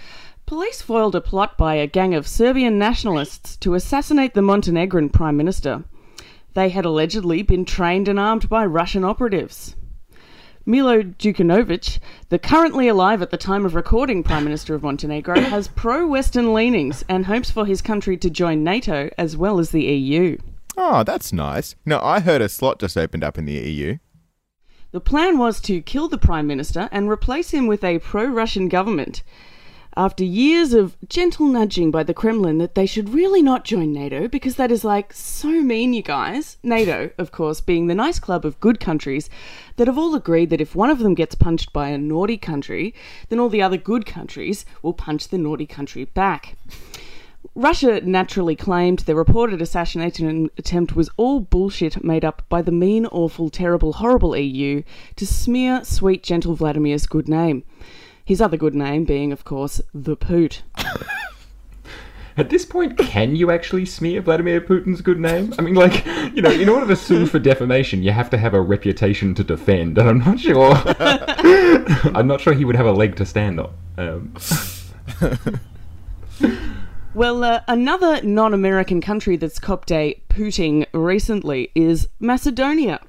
police 0.47 0.81
foiled 0.81 1.15
a 1.15 1.21
plot 1.21 1.59
by 1.59 1.75
a 1.75 1.87
gang 1.87 2.15
of 2.15 2.27
Serbian 2.27 2.79
nationalists 2.79 3.55
to 3.59 3.75
assassinate 3.75 4.33
the 4.33 4.41
Montenegrin 4.41 5.11
Prime 5.11 5.37
Minister. 5.37 5.85
They 6.55 6.71
had 6.71 6.87
allegedly 6.87 7.43
been 7.43 7.67
trained 7.67 8.09
and 8.09 8.19
armed 8.19 8.49
by 8.49 8.65
Russian 8.65 9.05
operatives. 9.05 9.77
Milo 10.65 11.03
Djukanovic, 11.03 11.99
the 12.31 12.39
currently 12.39 12.89
alive 12.89 13.21
at 13.21 13.31
the 13.31 13.37
time 13.37 13.67
of 13.67 13.75
recording 13.75 14.23
Prime 14.23 14.45
Minister 14.45 14.75
of 14.75 14.83
Montenegro, 14.83 15.39
has 15.39 15.69
pro 15.69 16.07
Western 16.07 16.55
leanings 16.55 17.05
and 17.11 17.27
hopes 17.27 17.51
for 17.51 17.67
his 17.67 17.83
country 17.83 18.17
to 18.17 18.31
join 18.31 18.65
NATO 18.65 19.11
as 19.19 19.37
well 19.37 19.59
as 19.59 19.69
the 19.69 19.85
EU. 19.85 20.39
Oh, 20.77 21.05
that's 21.05 21.33
nice. 21.33 21.75
No, 21.85 22.01
I 22.01 22.21
heard 22.21 22.41
a 22.41 22.49
slot 22.49 22.79
just 22.79 22.97
opened 22.97 23.25
up 23.25 23.39
in 23.39 23.45
the 23.45 23.53
EU. 23.53 23.99
The 24.93 25.01
plan 25.01 25.39
was 25.39 25.61
to 25.63 25.81
kill 25.81 26.09
the 26.09 26.19
Prime 26.19 26.47
Minister 26.47 26.89
and 26.93 27.09
replace 27.09 27.51
him 27.51 27.67
with 27.67 27.83
a 27.83 27.99
pro 27.99 28.27
Russian 28.27 28.69
government. 28.69 29.23
After 29.95 30.25
years 30.25 30.73
of 30.73 30.97
gentle 31.07 31.47
nudging 31.47 31.91
by 31.91 32.03
the 32.03 32.15
Kremlin 32.15 32.57
that 32.59 32.75
they 32.75 32.87
should 32.87 33.11
really 33.11 33.43
not 33.43 33.65
join 33.65 33.93
NATO 33.93 34.27
because 34.27 34.57
that 34.57 34.71
is 34.71 34.85
like 34.85 35.13
so 35.13 35.49
mean, 35.49 35.93
you 35.93 36.03
guys. 36.03 36.57
NATO, 36.63 37.11
of 37.19 37.31
course, 37.31 37.61
being 37.61 37.87
the 37.87 37.95
nice 37.95 38.19
club 38.19 38.47
of 38.47 38.59
good 38.61 38.81
countries 38.81 39.29
that 39.77 39.89
have 39.89 39.99
all 39.99 40.15
agreed 40.15 40.49
that 40.49 40.63
if 40.63 40.75
one 40.75 40.89
of 40.89 41.01
them 41.01 41.15
gets 41.15 41.35
punched 41.35 41.75
by 41.75 41.89
a 41.89 41.99
naughty 41.99 42.39
country, 42.39 42.95
then 43.29 43.39
all 43.39 43.51
the 43.51 43.61
other 43.61 43.77
good 43.77 44.07
countries 44.07 44.65
will 44.81 44.95
punch 44.95 45.29
the 45.29 45.37
naughty 45.37 45.67
country 45.67 46.07
back. 46.07 46.57
Russia 47.55 48.01
naturally 48.01 48.57
claimed 48.57 49.01
the 49.01 49.15
reported 49.15 49.61
assassination 49.61 50.49
attempt 50.57 50.97
was 50.97 51.11
all 51.19 51.41
bullshit 51.41 52.03
made 52.03 52.25
up 52.25 52.43
by 52.49 52.63
the 52.63 52.73
mean, 52.73 53.05
awful, 53.07 53.51
terrible, 53.51 53.95
horrible 53.95 54.35
EU 54.35 54.83
to 55.17 55.27
smear 55.27 55.85
sweet, 55.85 56.23
gentle 56.23 56.55
Vladimir's 56.55 57.07
good 57.07 57.29
name. 57.29 57.63
His 58.25 58.41
other 58.41 58.57
good 58.57 58.75
name 58.75 59.05
being, 59.05 59.33
of 59.33 59.45
course, 59.45 59.83
the 59.93 60.17
Poot. 60.17 60.63
At 62.39 62.49
this 62.49 62.65
point, 62.65 62.97
can 62.97 63.37
you 63.37 63.51
actually 63.51 63.85
smear 63.85 64.23
Vladimir 64.23 64.63
Putin's 64.63 65.03
good 65.03 65.21
name? 65.21 65.53
I 65.59 65.63
mean, 65.63 65.75
like, 65.75 66.07
you 66.35 66.41
know, 66.41 66.51
in 66.51 66.67
order 66.71 66.87
to 66.87 66.97
sue 66.97 67.27
for 67.27 67.39
defamation, 67.39 68.03
you 68.03 68.13
have 68.13 68.31
to 68.31 68.39
have 68.39 68.55
a 68.55 68.61
reputation 68.63 69.35
to 69.35 69.45
defend, 69.45 69.99
and 69.99 70.09
I'm 70.09 70.19
not 70.21 70.41
sure. 70.41 70.73
I'm 72.17 72.27
not 72.27 72.41
sure 72.41 72.55
he 72.55 72.65
would 72.65 72.77
have 72.77 72.87
a 72.87 72.93
leg 72.93 73.17
to 73.17 73.27
stand 73.27 73.61
on. 73.61 73.75
Um, 73.99 74.35
Well, 77.15 77.45
uh, 77.45 77.61
another 77.69 78.23
non 78.23 78.55
American 78.55 79.03
country 79.03 79.37
that's 79.37 79.59
copped 79.59 79.93
a 79.93 80.23
pooting 80.31 80.87
recently 80.95 81.71
is 81.75 82.09
Macedonia, 82.19 83.01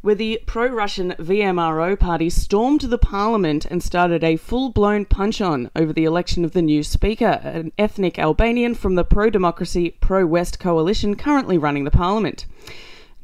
where 0.00 0.14
the 0.14 0.40
pro 0.46 0.68
Russian 0.68 1.16
VMRO 1.18 1.98
party 1.98 2.30
stormed 2.30 2.82
the 2.82 2.98
parliament 2.98 3.64
and 3.64 3.82
started 3.82 4.22
a 4.22 4.36
full 4.36 4.70
blown 4.70 5.06
punch 5.06 5.40
on 5.40 5.72
over 5.74 5.92
the 5.92 6.04
election 6.04 6.44
of 6.44 6.52
the 6.52 6.62
new 6.62 6.84
speaker, 6.84 7.40
an 7.42 7.72
ethnic 7.78 8.16
Albanian 8.16 8.76
from 8.76 8.94
the 8.94 9.02
pro 9.02 9.28
democracy, 9.28 9.90
pro 10.00 10.24
West 10.24 10.60
coalition 10.60 11.16
currently 11.16 11.58
running 11.58 11.82
the 11.82 11.90
parliament. 11.90 12.46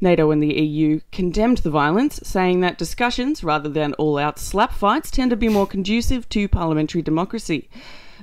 NATO 0.01 0.31
and 0.31 0.43
the 0.43 0.53
EU 0.53 0.99
condemned 1.13 1.59
the 1.59 1.69
violence, 1.69 2.19
saying 2.23 2.59
that 2.59 2.77
discussions, 2.77 3.41
rather 3.41 3.69
than 3.69 3.93
all 3.93 4.17
out 4.17 4.37
slap 4.37 4.73
fights, 4.73 5.11
tend 5.11 5.29
to 5.29 5.37
be 5.37 5.47
more 5.47 5.65
conducive 5.65 6.27
to 6.27 6.49
parliamentary 6.49 7.01
democracy. 7.01 7.69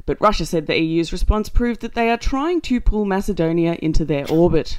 But 0.07 0.21
Russia 0.21 0.47
said 0.47 0.69
the 0.69 0.81
EU's 0.81 1.13
response 1.13 1.49
proved 1.49 1.81
that 1.81 1.95
they 1.95 2.11
are 2.11 2.17
trying 2.17 2.61
to 2.63 2.81
pull 2.81 3.05
Macedonia 3.05 3.77
into 3.83 4.05
their 4.05 4.31
orbit. 4.31 4.79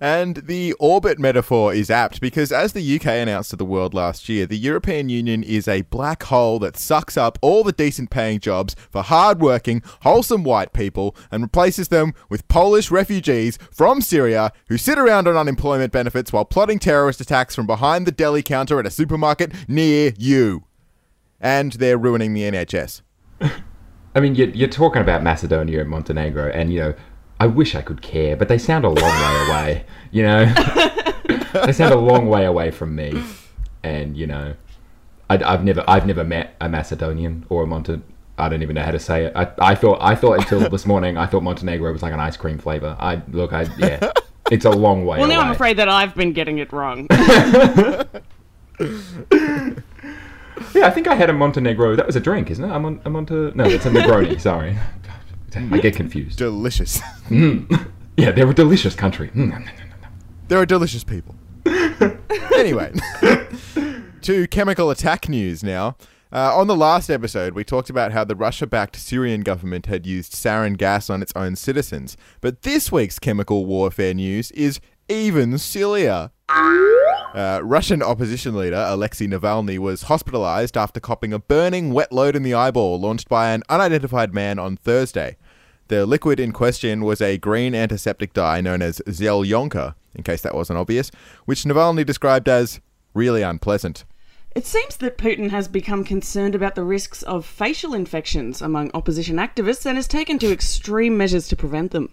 And 0.00 0.38
the 0.38 0.72
orbit 0.80 1.20
metaphor 1.20 1.72
is 1.72 1.88
apt 1.88 2.20
because, 2.20 2.50
as 2.50 2.72
the 2.72 2.96
UK 2.96 3.06
announced 3.06 3.50
to 3.50 3.56
the 3.56 3.64
world 3.64 3.94
last 3.94 4.28
year, 4.28 4.44
the 4.44 4.58
European 4.58 5.08
Union 5.08 5.44
is 5.44 5.68
a 5.68 5.82
black 5.82 6.24
hole 6.24 6.58
that 6.58 6.76
sucks 6.76 7.16
up 7.16 7.38
all 7.40 7.62
the 7.62 7.70
decent 7.70 8.10
paying 8.10 8.40
jobs 8.40 8.74
for 8.90 9.02
hard-working, 9.02 9.82
wholesome 10.02 10.42
white 10.42 10.72
people 10.72 11.14
and 11.30 11.44
replaces 11.44 11.86
them 11.86 12.12
with 12.28 12.48
Polish 12.48 12.90
refugees 12.90 13.58
from 13.70 14.00
Syria 14.00 14.52
who 14.68 14.76
sit 14.76 14.98
around 14.98 15.28
on 15.28 15.36
unemployment 15.36 15.92
benefits 15.92 16.32
while 16.32 16.44
plotting 16.44 16.80
terrorist 16.80 17.20
attacks 17.20 17.54
from 17.54 17.68
behind 17.68 18.04
the 18.04 18.12
deli 18.12 18.42
counter 18.42 18.80
at 18.80 18.86
a 18.86 18.90
supermarket 18.90 19.52
near 19.68 20.12
you. 20.18 20.64
And 21.40 21.74
they're 21.74 21.98
ruining 21.98 22.34
the 22.34 22.42
NHS. 22.42 23.02
I 24.16 24.20
mean, 24.20 24.34
you're, 24.34 24.48
you're 24.48 24.68
talking 24.68 25.02
about 25.02 25.22
Macedonia 25.22 25.82
and 25.82 25.90
Montenegro, 25.90 26.50
and, 26.50 26.72
you 26.72 26.80
know, 26.80 26.94
I 27.38 27.46
wish 27.46 27.74
I 27.74 27.82
could 27.82 28.00
care, 28.00 28.34
but 28.34 28.48
they 28.48 28.56
sound 28.56 28.86
a 28.86 28.88
long 28.88 28.96
way 28.96 29.46
away, 29.46 29.84
you 30.10 30.22
know? 30.22 30.46
they 31.66 31.72
sound 31.72 31.92
a 31.92 31.98
long 31.98 32.26
way 32.26 32.46
away 32.46 32.70
from 32.70 32.96
me. 32.96 33.22
And, 33.82 34.16
you 34.16 34.26
know, 34.26 34.54
I, 35.28 35.36
have 35.36 35.64
never 35.64 35.84
I've 35.86 36.06
never 36.06 36.24
met 36.24 36.56
a 36.60 36.68
Macedonian 36.68 37.44
or 37.50 37.64
a 37.64 37.66
Monte. 37.66 38.00
I 38.38 38.48
don't 38.48 38.62
even 38.62 38.74
know 38.74 38.82
how 38.82 38.90
to 38.90 38.98
say 38.98 39.26
it. 39.26 39.32
I, 39.36 39.50
I 39.58 39.74
thought 39.74 39.98
I 40.00 40.14
thought 40.14 40.38
until 40.38 40.68
this 40.70 40.86
morning 40.92 41.16
I 41.16 41.26
thought 41.26 41.42
Montenegro 41.42 41.92
was 41.92 42.02
like 42.02 42.12
an 42.12 42.20
ice 42.20 42.36
cream 42.36 42.58
flavor. 42.58 42.96
I 42.98 43.22
look 43.30 43.52
I 43.52 43.62
yeah, 43.76 44.12
it's 44.50 44.64
a 44.64 44.70
long 44.70 45.04
way. 45.04 45.18
Well, 45.18 45.26
away. 45.26 45.34
now 45.34 45.42
I'm 45.42 45.50
afraid 45.50 45.78
that 45.78 45.88
I've 45.88 46.14
been 46.14 46.32
getting 46.32 46.58
it 46.58 46.72
wrong. 46.72 47.08
Yeah, 50.74 50.86
I 50.86 50.90
think 50.90 51.06
I 51.06 51.14
had 51.14 51.30
a 51.30 51.32
Montenegro. 51.32 51.96
That 51.96 52.06
was 52.06 52.16
a 52.16 52.20
drink, 52.20 52.50
isn't 52.50 52.64
it? 52.64 52.68
I'm 52.68 52.84
on. 52.84 53.00
I'm 53.04 53.16
on 53.16 53.26
to. 53.26 53.52
No, 53.54 53.64
it's 53.64 53.86
a 53.86 53.90
Negroni. 53.90 54.40
sorry, 54.40 54.78
I 55.54 55.78
get 55.78 55.96
confused. 55.96 56.38
Delicious. 56.38 57.00
Mm. 57.28 57.90
Yeah, 58.16 58.30
they're 58.30 58.48
a 58.48 58.54
delicious 58.54 58.94
country. 58.94 59.30
Mm. 59.30 59.68
They're 60.48 60.62
a 60.62 60.66
delicious 60.66 61.04
people. 61.04 61.34
anyway, 62.54 62.92
to 64.22 64.46
chemical 64.48 64.90
attack 64.90 65.28
news 65.28 65.62
now. 65.62 65.96
Uh, 66.32 66.54
on 66.56 66.66
the 66.66 66.76
last 66.76 67.08
episode, 67.08 67.54
we 67.54 67.64
talked 67.64 67.88
about 67.88 68.12
how 68.12 68.24
the 68.24 68.34
Russia 68.34 68.66
backed 68.66 68.96
Syrian 68.96 69.42
government 69.42 69.86
had 69.86 70.06
used 70.06 70.32
sarin 70.32 70.76
gas 70.76 71.08
on 71.08 71.22
its 71.22 71.32
own 71.36 71.56
citizens. 71.56 72.16
But 72.40 72.62
this 72.62 72.90
week's 72.90 73.18
chemical 73.18 73.64
warfare 73.64 74.12
news 74.12 74.50
is 74.52 74.80
even 75.08 75.56
sillier. 75.58 76.30
Uh, 77.34 77.60
Russian 77.62 78.02
opposition 78.02 78.54
leader 78.54 78.84
Alexei 78.88 79.26
Navalny 79.26 79.78
was 79.78 80.02
hospitalized 80.02 80.76
after 80.76 81.00
copping 81.00 81.32
a 81.32 81.38
burning 81.38 81.92
wet 81.92 82.12
load 82.12 82.34
in 82.34 82.42
the 82.42 82.54
eyeball 82.54 82.98
launched 82.98 83.28
by 83.28 83.50
an 83.50 83.62
unidentified 83.68 84.32
man 84.32 84.58
on 84.58 84.76
Thursday. 84.76 85.36
The 85.88 86.06
liquid 86.06 86.40
in 86.40 86.52
question 86.52 87.04
was 87.04 87.20
a 87.20 87.38
green 87.38 87.74
antiseptic 87.74 88.32
dye 88.32 88.60
known 88.60 88.82
as 88.82 89.00
Zelyonka, 89.06 89.94
in 90.14 90.22
case 90.22 90.42
that 90.42 90.54
wasn't 90.54 90.78
obvious, 90.78 91.10
which 91.44 91.64
Navalny 91.64 92.04
described 92.04 92.48
as 92.48 92.80
really 93.14 93.42
unpleasant. 93.42 94.04
It 94.56 94.66
seems 94.66 94.96
that 94.96 95.18
Putin 95.18 95.50
has 95.50 95.68
become 95.68 96.02
concerned 96.02 96.54
about 96.54 96.74
the 96.76 96.82
risks 96.82 97.22
of 97.22 97.44
facial 97.44 97.92
infections 97.92 98.62
among 98.62 98.90
opposition 98.94 99.36
activists 99.36 99.84
and 99.84 99.98
has 99.98 100.08
taken 100.08 100.38
to 100.38 100.50
extreme 100.50 101.16
measures 101.18 101.46
to 101.48 101.56
prevent 101.56 101.90
them. 101.90 102.08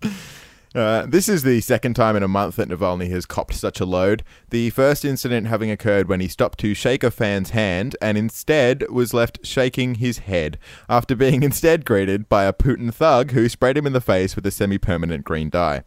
Uh, 0.74 1.04
this 1.06 1.28
is 1.28 1.42
the 1.42 1.60
second 1.60 1.94
time 1.94 2.16
in 2.16 2.22
a 2.22 2.28
month 2.28 2.56
that 2.56 2.68
Navalny 2.68 3.10
has 3.10 3.26
copped 3.26 3.52
such 3.52 3.78
a 3.78 3.84
load. 3.84 4.22
The 4.48 4.70
first 4.70 5.04
incident 5.04 5.46
having 5.46 5.70
occurred 5.70 6.08
when 6.08 6.20
he 6.20 6.28
stopped 6.28 6.58
to 6.60 6.72
shake 6.72 7.04
a 7.04 7.10
fan's 7.10 7.50
hand 7.50 7.94
and 8.00 8.16
instead 8.16 8.88
was 8.90 9.12
left 9.12 9.44
shaking 9.44 9.96
his 9.96 10.20
head, 10.20 10.58
after 10.88 11.14
being 11.14 11.42
instead 11.42 11.84
greeted 11.84 12.28
by 12.28 12.44
a 12.44 12.54
Putin 12.54 12.92
thug 12.92 13.32
who 13.32 13.48
sprayed 13.50 13.76
him 13.76 13.86
in 13.86 13.92
the 13.92 14.00
face 14.00 14.34
with 14.34 14.46
a 14.46 14.50
semi 14.50 14.78
permanent 14.78 15.24
green 15.24 15.50
dye. 15.50 15.82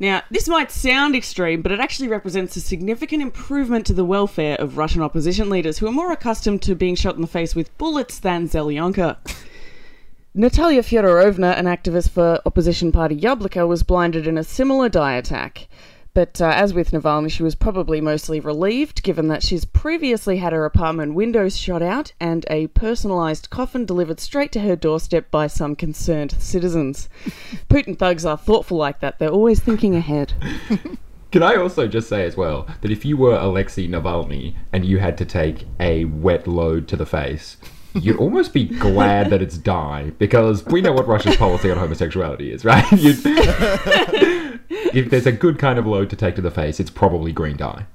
Now, 0.00 0.22
this 0.30 0.48
might 0.48 0.70
sound 0.70 1.16
extreme, 1.16 1.60
but 1.62 1.72
it 1.72 1.80
actually 1.80 2.08
represents 2.08 2.54
a 2.56 2.60
significant 2.60 3.20
improvement 3.20 3.84
to 3.86 3.92
the 3.92 4.04
welfare 4.04 4.54
of 4.56 4.76
Russian 4.76 5.02
opposition 5.02 5.50
leaders 5.50 5.78
who 5.78 5.88
are 5.88 5.92
more 5.92 6.12
accustomed 6.12 6.62
to 6.62 6.76
being 6.76 6.94
shot 6.94 7.16
in 7.16 7.20
the 7.20 7.26
face 7.26 7.54
with 7.54 7.76
bullets 7.78 8.18
than 8.20 8.48
Zelyonka. 8.48 9.16
Natalia 10.38 10.82
Fyodorovna, 10.82 11.58
an 11.58 11.64
activist 11.64 12.10
for 12.10 12.40
opposition 12.46 12.92
party 12.92 13.16
Yabloko, 13.16 13.66
was 13.66 13.82
blinded 13.82 14.24
in 14.24 14.38
a 14.38 14.44
similar 14.44 14.88
dye 14.88 15.14
attack. 15.14 15.66
But 16.14 16.40
uh, 16.40 16.52
as 16.54 16.72
with 16.72 16.92
Navalny, 16.92 17.28
she 17.28 17.42
was 17.42 17.56
probably 17.56 18.00
mostly 18.00 18.38
relieved, 18.38 19.02
given 19.02 19.26
that 19.26 19.42
she's 19.42 19.64
previously 19.64 20.36
had 20.36 20.52
her 20.52 20.64
apartment 20.64 21.14
windows 21.14 21.58
shot 21.58 21.82
out 21.82 22.12
and 22.20 22.46
a 22.48 22.68
personalised 22.68 23.50
coffin 23.50 23.84
delivered 23.84 24.20
straight 24.20 24.52
to 24.52 24.60
her 24.60 24.76
doorstep 24.76 25.28
by 25.32 25.48
some 25.48 25.74
concerned 25.74 26.36
citizens. 26.38 27.08
Putin 27.68 27.98
thugs 27.98 28.24
are 28.24 28.38
thoughtful 28.38 28.78
like 28.78 29.00
that, 29.00 29.18
they're 29.18 29.30
always 29.30 29.58
thinking 29.58 29.96
ahead. 29.96 30.34
Can 31.32 31.42
I 31.42 31.56
also 31.56 31.88
just 31.88 32.08
say 32.08 32.24
as 32.24 32.36
well 32.36 32.68
that 32.82 32.92
if 32.92 33.04
you 33.04 33.16
were 33.16 33.34
Alexei 33.34 33.88
Navalny 33.88 34.54
and 34.72 34.84
you 34.84 34.98
had 34.98 35.18
to 35.18 35.24
take 35.24 35.66
a 35.80 36.04
wet 36.04 36.46
load 36.46 36.86
to 36.88 36.96
the 36.96 37.04
face, 37.04 37.56
you'd 37.94 38.16
almost 38.16 38.52
be 38.52 38.64
glad 38.64 39.30
that 39.30 39.42
it's 39.42 39.56
dye 39.58 40.12
because 40.18 40.64
we 40.66 40.80
know 40.80 40.92
what 40.92 41.06
Russia's 41.06 41.36
policy 41.36 41.70
on 41.70 41.78
homosexuality 41.78 42.52
is, 42.52 42.64
right? 42.64 42.84
You'd, 42.92 43.18
if 44.94 45.10
there's 45.10 45.26
a 45.26 45.32
good 45.32 45.58
kind 45.58 45.78
of 45.78 45.86
load 45.86 46.10
to 46.10 46.16
take 46.16 46.34
to 46.36 46.42
the 46.42 46.50
face, 46.50 46.78
it's 46.80 46.90
probably 46.90 47.32
green 47.32 47.56
dye. 47.56 47.86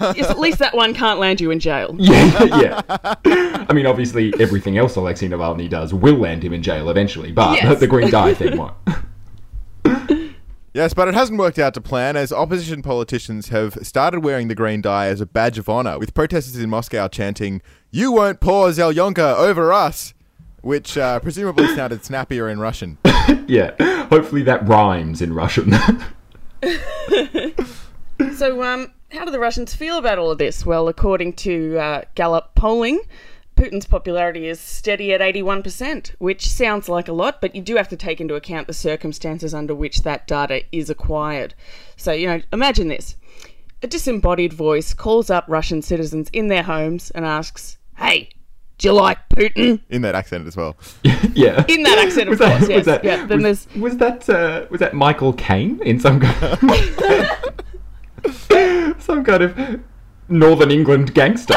yes, 0.00 0.30
at 0.30 0.38
least 0.38 0.58
that 0.58 0.74
one 0.74 0.94
can't 0.94 1.18
land 1.20 1.40
you 1.40 1.50
in 1.50 1.58
jail. 1.60 1.94
Yeah, 1.98 2.44
yeah. 2.60 3.64
I 3.68 3.72
mean, 3.74 3.86
obviously, 3.86 4.32
everything 4.40 4.78
else 4.78 4.96
Alexei 4.96 5.28
Navalny 5.28 5.68
does 5.68 5.92
will 5.92 6.16
land 6.16 6.42
him 6.44 6.52
in 6.52 6.62
jail 6.62 6.88
eventually, 6.88 7.30
but 7.32 7.56
Yes. 7.56 7.78
the 7.80 7.86
green 7.86 8.10
dye 8.10 8.34
thing 8.34 8.56
won't. 8.56 8.74
Yes, 10.74 10.94
but 10.94 11.06
it 11.06 11.14
hasn't 11.14 11.38
worked 11.38 11.58
out 11.58 11.74
to 11.74 11.82
plan 11.82 12.16
as 12.16 12.32
opposition 12.32 12.80
politicians 12.80 13.48
have 13.50 13.74
started 13.82 14.20
wearing 14.20 14.48
the 14.48 14.54
green 14.54 14.80
dye 14.80 15.08
as 15.08 15.20
a 15.20 15.26
badge 15.26 15.58
of 15.58 15.68
honor, 15.68 15.98
with 15.98 16.14
protesters 16.14 16.56
in 16.56 16.70
Moscow 16.70 17.08
chanting, 17.08 17.60
You 17.90 18.10
won't 18.12 18.40
pour 18.40 18.68
Zelyonka 18.68 19.36
over 19.36 19.72
us! 19.72 20.14
Which 20.62 20.96
uh, 20.96 21.20
presumably 21.20 21.66
sounded 21.74 22.04
snappier 22.04 22.48
in 22.48 22.58
Russian. 22.58 22.96
yeah, 23.46 23.72
hopefully 24.08 24.42
that 24.44 24.66
rhymes 24.66 25.20
in 25.20 25.34
Russian. 25.34 25.74
So, 28.36 28.62
um, 28.62 28.92
how 29.10 29.24
do 29.24 29.30
the 29.30 29.38
Russians 29.38 29.74
feel 29.74 29.98
about 29.98 30.18
all 30.18 30.30
of 30.30 30.38
this? 30.38 30.64
Well, 30.64 30.88
according 30.88 31.34
to 31.34 31.78
uh, 31.78 32.02
Gallup 32.14 32.54
polling, 32.54 33.00
Putin's 33.56 33.86
popularity 33.86 34.48
is 34.48 34.58
steady 34.58 35.12
at 35.12 35.20
81%, 35.20 36.14
which 36.18 36.48
sounds 36.48 36.88
like 36.88 37.06
a 37.08 37.12
lot, 37.12 37.40
but 37.40 37.54
you 37.54 37.62
do 37.62 37.76
have 37.76 37.88
to 37.88 37.96
take 37.96 38.20
into 38.20 38.34
account 38.34 38.66
the 38.66 38.72
circumstances 38.72 39.54
under 39.54 39.74
which 39.74 40.02
that 40.02 40.26
data 40.26 40.62
is 40.72 40.88
acquired. 40.90 41.54
So, 41.96 42.12
you 42.12 42.26
know, 42.26 42.40
imagine 42.52 42.88
this 42.88 43.16
a 43.82 43.86
disembodied 43.86 44.52
voice 44.52 44.94
calls 44.94 45.28
up 45.28 45.44
Russian 45.48 45.82
citizens 45.82 46.30
in 46.32 46.48
their 46.48 46.62
homes 46.62 47.10
and 47.10 47.24
asks, 47.26 47.78
Hey, 47.98 48.30
do 48.78 48.88
you 48.88 48.94
like 48.94 49.18
Putin? 49.28 49.80
In 49.90 50.02
that 50.02 50.14
accent 50.14 50.46
as 50.46 50.56
well. 50.56 50.76
yeah. 51.34 51.64
In 51.68 51.82
that 51.82 51.98
accent, 51.98 52.28
of 52.28 52.30
Was 52.30 52.38
that- 52.40 52.58
course, 52.58 52.70
yes. 52.70 52.76
was 52.78 52.86
that- 52.86 53.04
yeah, 53.04 53.26
then 53.26 53.42
was, 53.42 53.66
there's. 53.66 53.82
was 53.82 53.96
that 53.98 54.28
uh, 54.30 54.66
was 54.70 54.80
that 54.80 54.94
Michael 54.94 55.32
Caine 55.34 55.80
in 55.82 56.00
some 56.00 56.20
kind 56.20 56.58
some 59.02 59.24
kind 59.24 59.42
of 59.42 59.80
Northern 60.28 60.70
England 60.70 61.14
gangster? 61.14 61.54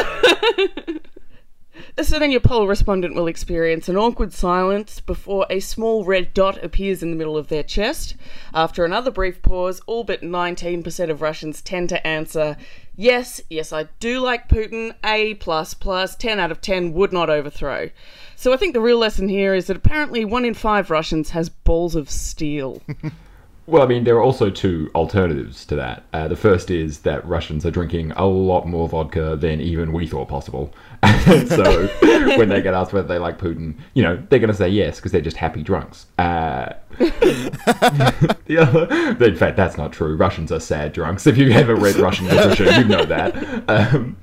A 1.98 2.02
Slovenia 2.02 2.42
poll 2.42 2.68
respondent 2.68 3.14
will 3.14 3.26
experience 3.26 3.88
an 3.88 3.96
awkward 3.96 4.34
silence 4.34 5.00
before 5.00 5.46
a 5.48 5.60
small 5.60 6.04
red 6.04 6.34
dot 6.34 6.62
appears 6.62 7.02
in 7.02 7.08
the 7.08 7.16
middle 7.16 7.38
of 7.38 7.48
their 7.48 7.62
chest. 7.62 8.16
After 8.52 8.84
another 8.84 9.10
brief 9.10 9.40
pause, 9.40 9.80
all 9.86 10.04
but 10.04 10.20
19% 10.20 11.10
of 11.10 11.22
Russians 11.22 11.62
tend 11.62 11.88
to 11.88 12.06
answer, 12.06 12.58
Yes, 12.96 13.40
yes, 13.48 13.72
I 13.72 13.84
do 13.98 14.20
like 14.20 14.46
Putin. 14.46 14.94
A 15.02 15.34
plus 15.36 15.72
plus, 15.72 16.14
10 16.16 16.38
out 16.38 16.50
of 16.50 16.60
10 16.60 16.92
would 16.92 17.14
not 17.14 17.30
overthrow. 17.30 17.88
So 18.36 18.52
I 18.52 18.58
think 18.58 18.74
the 18.74 18.80
real 18.82 18.98
lesson 18.98 19.30
here 19.30 19.54
is 19.54 19.66
that 19.68 19.78
apparently 19.78 20.26
one 20.26 20.44
in 20.44 20.52
five 20.52 20.90
Russians 20.90 21.30
has 21.30 21.48
balls 21.48 21.96
of 21.96 22.10
steel. 22.10 22.82
Well, 23.68 23.82
I 23.82 23.86
mean, 23.86 24.04
there 24.04 24.14
are 24.16 24.22
also 24.22 24.48
two 24.48 24.90
alternatives 24.94 25.64
to 25.66 25.74
that. 25.74 26.04
Uh, 26.12 26.28
the 26.28 26.36
first 26.36 26.70
is 26.70 27.00
that 27.00 27.26
Russians 27.26 27.66
are 27.66 27.70
drinking 27.72 28.12
a 28.12 28.24
lot 28.24 28.66
more 28.66 28.88
vodka 28.88 29.34
than 29.34 29.60
even 29.60 29.92
we 29.92 30.06
thought 30.06 30.28
possible. 30.28 30.72
So 31.26 31.86
when 32.36 32.48
they 32.48 32.62
get 32.62 32.72
asked 32.72 32.92
whether 32.92 33.08
they 33.08 33.18
like 33.18 33.38
Putin, 33.38 33.76
you 33.94 34.02
know, 34.04 34.22
they're 34.28 34.38
going 34.38 34.50
to 34.50 34.56
say 34.56 34.68
yes 34.68 34.96
because 34.96 35.10
they're 35.10 35.20
just 35.20 35.36
happy 35.36 35.62
drunks. 35.62 36.06
Uh, 36.18 36.72
the 36.98 38.58
other, 38.60 39.24
in 39.24 39.36
fact, 39.36 39.56
that's 39.56 39.76
not 39.76 39.92
true. 39.92 40.16
Russians 40.16 40.52
are 40.52 40.60
sad 40.60 40.92
drunks. 40.92 41.26
If 41.26 41.36
you've 41.36 41.56
ever 41.56 41.74
read 41.74 41.96
Russian 41.96 42.28
literature, 42.28 42.70
you 42.78 42.84
know 42.84 43.04
that. 43.04 43.34
Um, 43.68 44.16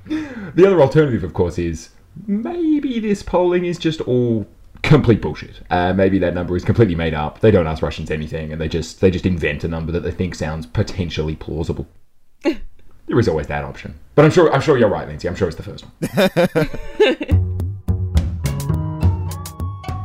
the 0.54 0.66
other 0.66 0.80
alternative, 0.80 1.24
of 1.24 1.34
course, 1.34 1.58
is 1.58 1.90
maybe 2.26 3.00
this 3.00 3.22
polling 3.22 3.66
is 3.66 3.76
just 3.78 4.00
all 4.02 4.46
complete 4.84 5.20
bullshit. 5.20 5.60
Uh, 5.70 5.92
maybe 5.92 6.18
that 6.18 6.34
number 6.34 6.54
is 6.56 6.64
completely 6.64 6.94
made 6.94 7.14
up. 7.14 7.40
They 7.40 7.50
don't 7.50 7.66
ask 7.66 7.82
Russians 7.82 8.10
anything, 8.10 8.52
and 8.52 8.60
they 8.60 8.68
just 8.68 9.00
they 9.00 9.10
just 9.10 9.26
invent 9.26 9.64
a 9.64 9.68
number 9.68 9.90
that 9.92 10.00
they 10.00 10.10
think 10.10 10.34
sounds 10.34 10.66
potentially 10.66 11.34
plausible. 11.34 11.88
there 12.42 13.18
is 13.18 13.28
always 13.28 13.46
that 13.48 13.64
option, 13.64 13.98
but 14.14 14.24
I'm 14.24 14.30
sure 14.30 14.52
I'm 14.52 14.60
sure 14.60 14.78
you're 14.78 14.88
right, 14.88 15.08
Lindsay. 15.08 15.26
I'm 15.26 15.34
sure 15.34 15.48
it's 15.48 15.56
the 15.56 15.62
first 15.62 15.84
one. 15.84 15.92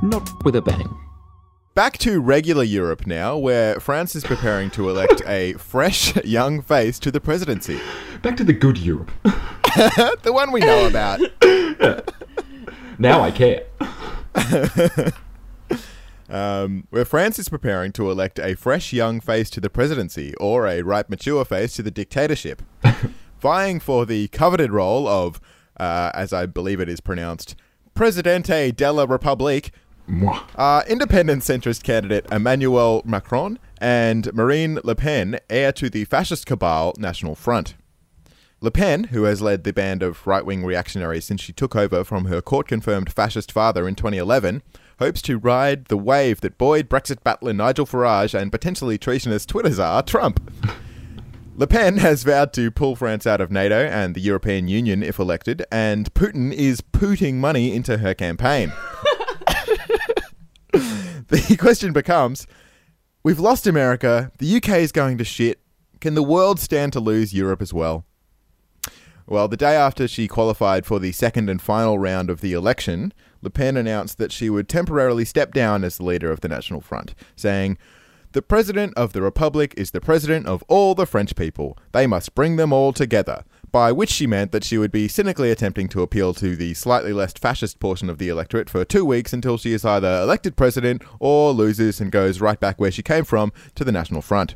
Not 0.10 0.44
with 0.44 0.56
a 0.56 0.62
bang. 0.62 0.90
Back 1.76 1.98
to 2.00 2.20
regular 2.20 2.64
Europe 2.64 3.06
now, 3.06 3.38
where 3.38 3.80
France 3.80 4.16
is 4.16 4.24
preparing 4.24 4.70
to 4.72 4.90
elect 4.90 5.22
a 5.26 5.54
fresh 5.54 6.16
young 6.26 6.62
face 6.62 7.00
to 7.00 7.12
the 7.12 7.22
presidency. 7.22 7.80
Back 8.22 8.36
to 8.38 8.44
the 8.44 8.54
good 8.54 8.78
Europe. 8.78 9.12
the 9.24 10.32
one 10.34 10.52
we 10.52 10.62
know 10.62 10.88
about. 10.88 11.22
Now 12.98 13.22
I 13.22 13.32
care. 13.32 13.64
um, 16.30 16.88
where 16.90 17.06
France 17.06 17.40
is 17.40 17.50
preparing 17.50 17.92
to 17.94 18.10
elect 18.10 18.40
a 18.40 18.56
fresh 18.56 18.94
young 18.94 19.20
face 19.20 19.50
to 19.52 19.62
the 19.62 19.70
presidency 19.70 20.34
or 20.36 20.68
a 20.68 20.82
ripe 20.82 21.10
mature 21.10 21.44
face 21.46 21.76
to 21.76 21.84
the 21.84 21.92
dictatorship, 21.92 22.62
vying 23.40 23.80
for 23.80 24.06
the 24.06 24.28
coveted 24.30 24.72
role 24.72 25.08
of, 25.08 25.42
uh, 25.80 26.12
as 26.14 26.34
I 26.34 26.46
believe 26.46 26.80
it 26.80 26.90
is 26.90 27.02
pronounced, 27.02 27.56
Presidente 27.94 28.72
della 28.72 29.06
Republique. 29.06 29.72
Uh, 30.56 30.82
independent 30.88 31.44
centrist 31.44 31.84
candidate 31.84 32.26
Emmanuel 32.32 33.04
Macron 33.06 33.60
and 33.80 34.34
Marine 34.34 34.80
Le 34.84 34.96
Pen, 34.96 35.40
heir 35.50 35.72
to 35.74 35.90
the 35.90 36.06
fascist 36.06 36.48
cabal 36.48 36.94
National 36.98 37.36
Front. 37.36 37.76
Le 38.62 38.72
Pen, 38.72 39.06
who 39.06 39.24
has 39.24 39.42
led 39.42 39.64
the 39.64 39.72
band 39.72 40.04
of 40.04 40.28
right 40.28 40.46
wing 40.46 40.66
reactionaries 40.66 41.24
since 41.24 41.40
she 41.40 41.54
took 41.54 41.78
over 41.78 42.04
from 42.04 42.26
her 42.26 42.42
court 42.42 42.68
confirmed 42.68 43.14
fascist 43.14 43.54
father 43.54 43.88
in 43.88 43.96
2011, 43.96 44.62
hopes 45.00 45.22
to 45.22 45.38
ride 45.38 45.86
the 45.86 45.96
wave 45.96 46.42
that 46.42 46.58
buoyed 46.58 46.90
Brexit 46.90 47.24
battler 47.24 47.54
Nigel 47.54 47.86
Farage 47.86 48.38
and 48.38 48.52
potentially 48.52 48.98
treasonous 48.98 49.46
Twitter 49.46 49.72
czar 49.72 50.04
Trump. 50.04 50.52
Le 51.56 51.68
Pen 51.68 52.00
has 52.00 52.24
vowed 52.24 52.52
to 52.52 52.70
pull 52.70 52.98
France 52.98 53.26
out 53.26 53.40
of 53.40 53.50
NATO 53.50 53.86
and 53.86 54.14
the 54.14 54.20
European 54.20 54.68
Union 54.68 55.04
if 55.04 55.20
elected, 55.20 55.66
and 55.72 56.14
Putin 56.14 56.52
is 56.52 56.82
putting 56.82 57.40
money 57.40 57.74
into 57.74 58.00
her 58.00 58.14
campaign. 58.14 58.74
the 60.74 61.58
question 61.58 61.94
becomes 61.94 62.46
We've 63.24 63.40
lost 63.40 63.68
America, 63.68 64.34
the 64.38 64.58
UK 64.58 64.70
is 64.80 64.92
going 64.92 65.18
to 65.18 65.24
shit. 65.24 65.62
Can 66.02 66.16
the 66.16 66.24
world 66.24 66.60
stand 66.60 66.92
to 66.94 67.00
lose 67.00 67.34
Europe 67.34 67.62
as 67.62 67.74
well? 67.74 68.06
Well, 69.30 69.48
the 69.48 69.58
day 69.58 69.76
after 69.76 70.08
she 70.08 70.28
qualified 70.28 70.88
for 70.88 70.98
the 70.98 71.12
second 71.12 71.52
and 71.52 71.62
final 71.62 72.00
round 72.00 72.32
of 72.32 72.42
the 72.42 72.54
election, 72.54 73.14
Le 73.44 73.52
Pen 73.52 73.78
announced 73.78 74.18
that 74.18 74.32
she 74.32 74.50
would 74.50 74.68
temporarily 74.68 75.24
step 75.24 75.54
down 75.54 75.84
as 75.84 75.98
the 75.98 76.04
leader 76.04 76.32
of 76.32 76.42
the 76.42 76.48
National 76.48 76.82
Front, 76.82 77.14
saying, 77.36 77.78
The 78.32 78.42
President 78.42 78.92
of 78.98 79.14
the 79.14 79.22
Republic 79.22 79.76
is 79.78 79.92
the 79.92 80.02
President 80.02 80.48
of 80.48 80.64
all 80.68 80.96
the 80.96 81.06
French 81.06 81.36
people. 81.36 81.78
They 81.92 82.08
must 82.08 82.34
bring 82.34 82.56
them 82.56 82.74
all 82.74 82.92
together. 82.92 83.44
By 83.72 83.92
which 83.92 84.10
she 84.10 84.26
meant 84.26 84.52
that 84.52 84.64
she 84.64 84.80
would 84.80 84.92
be 84.92 85.08
cynically 85.08 85.52
attempting 85.52 85.90
to 85.90 86.02
appeal 86.02 86.34
to 86.34 86.56
the 86.56 86.74
slightly 86.74 87.14
less 87.14 87.34
fascist 87.34 87.80
portion 87.80 88.10
of 88.10 88.18
the 88.18 88.30
electorate 88.30 88.68
for 88.68 88.84
two 88.84 89.06
weeks 89.06 89.32
until 89.32 89.60
she 89.60 89.74
is 89.74 89.86
either 89.86 90.22
elected 90.24 90.56
president 90.56 91.04
or 91.20 91.52
loses 91.52 92.02
and 92.02 92.12
goes 92.12 92.42
right 92.42 92.60
back 92.60 92.82
where 92.82 92.90
she 92.90 93.04
came 93.04 93.26
from 93.26 93.54
to 93.76 93.84
the 93.84 93.92
National 93.92 94.24
Front. 94.24 94.56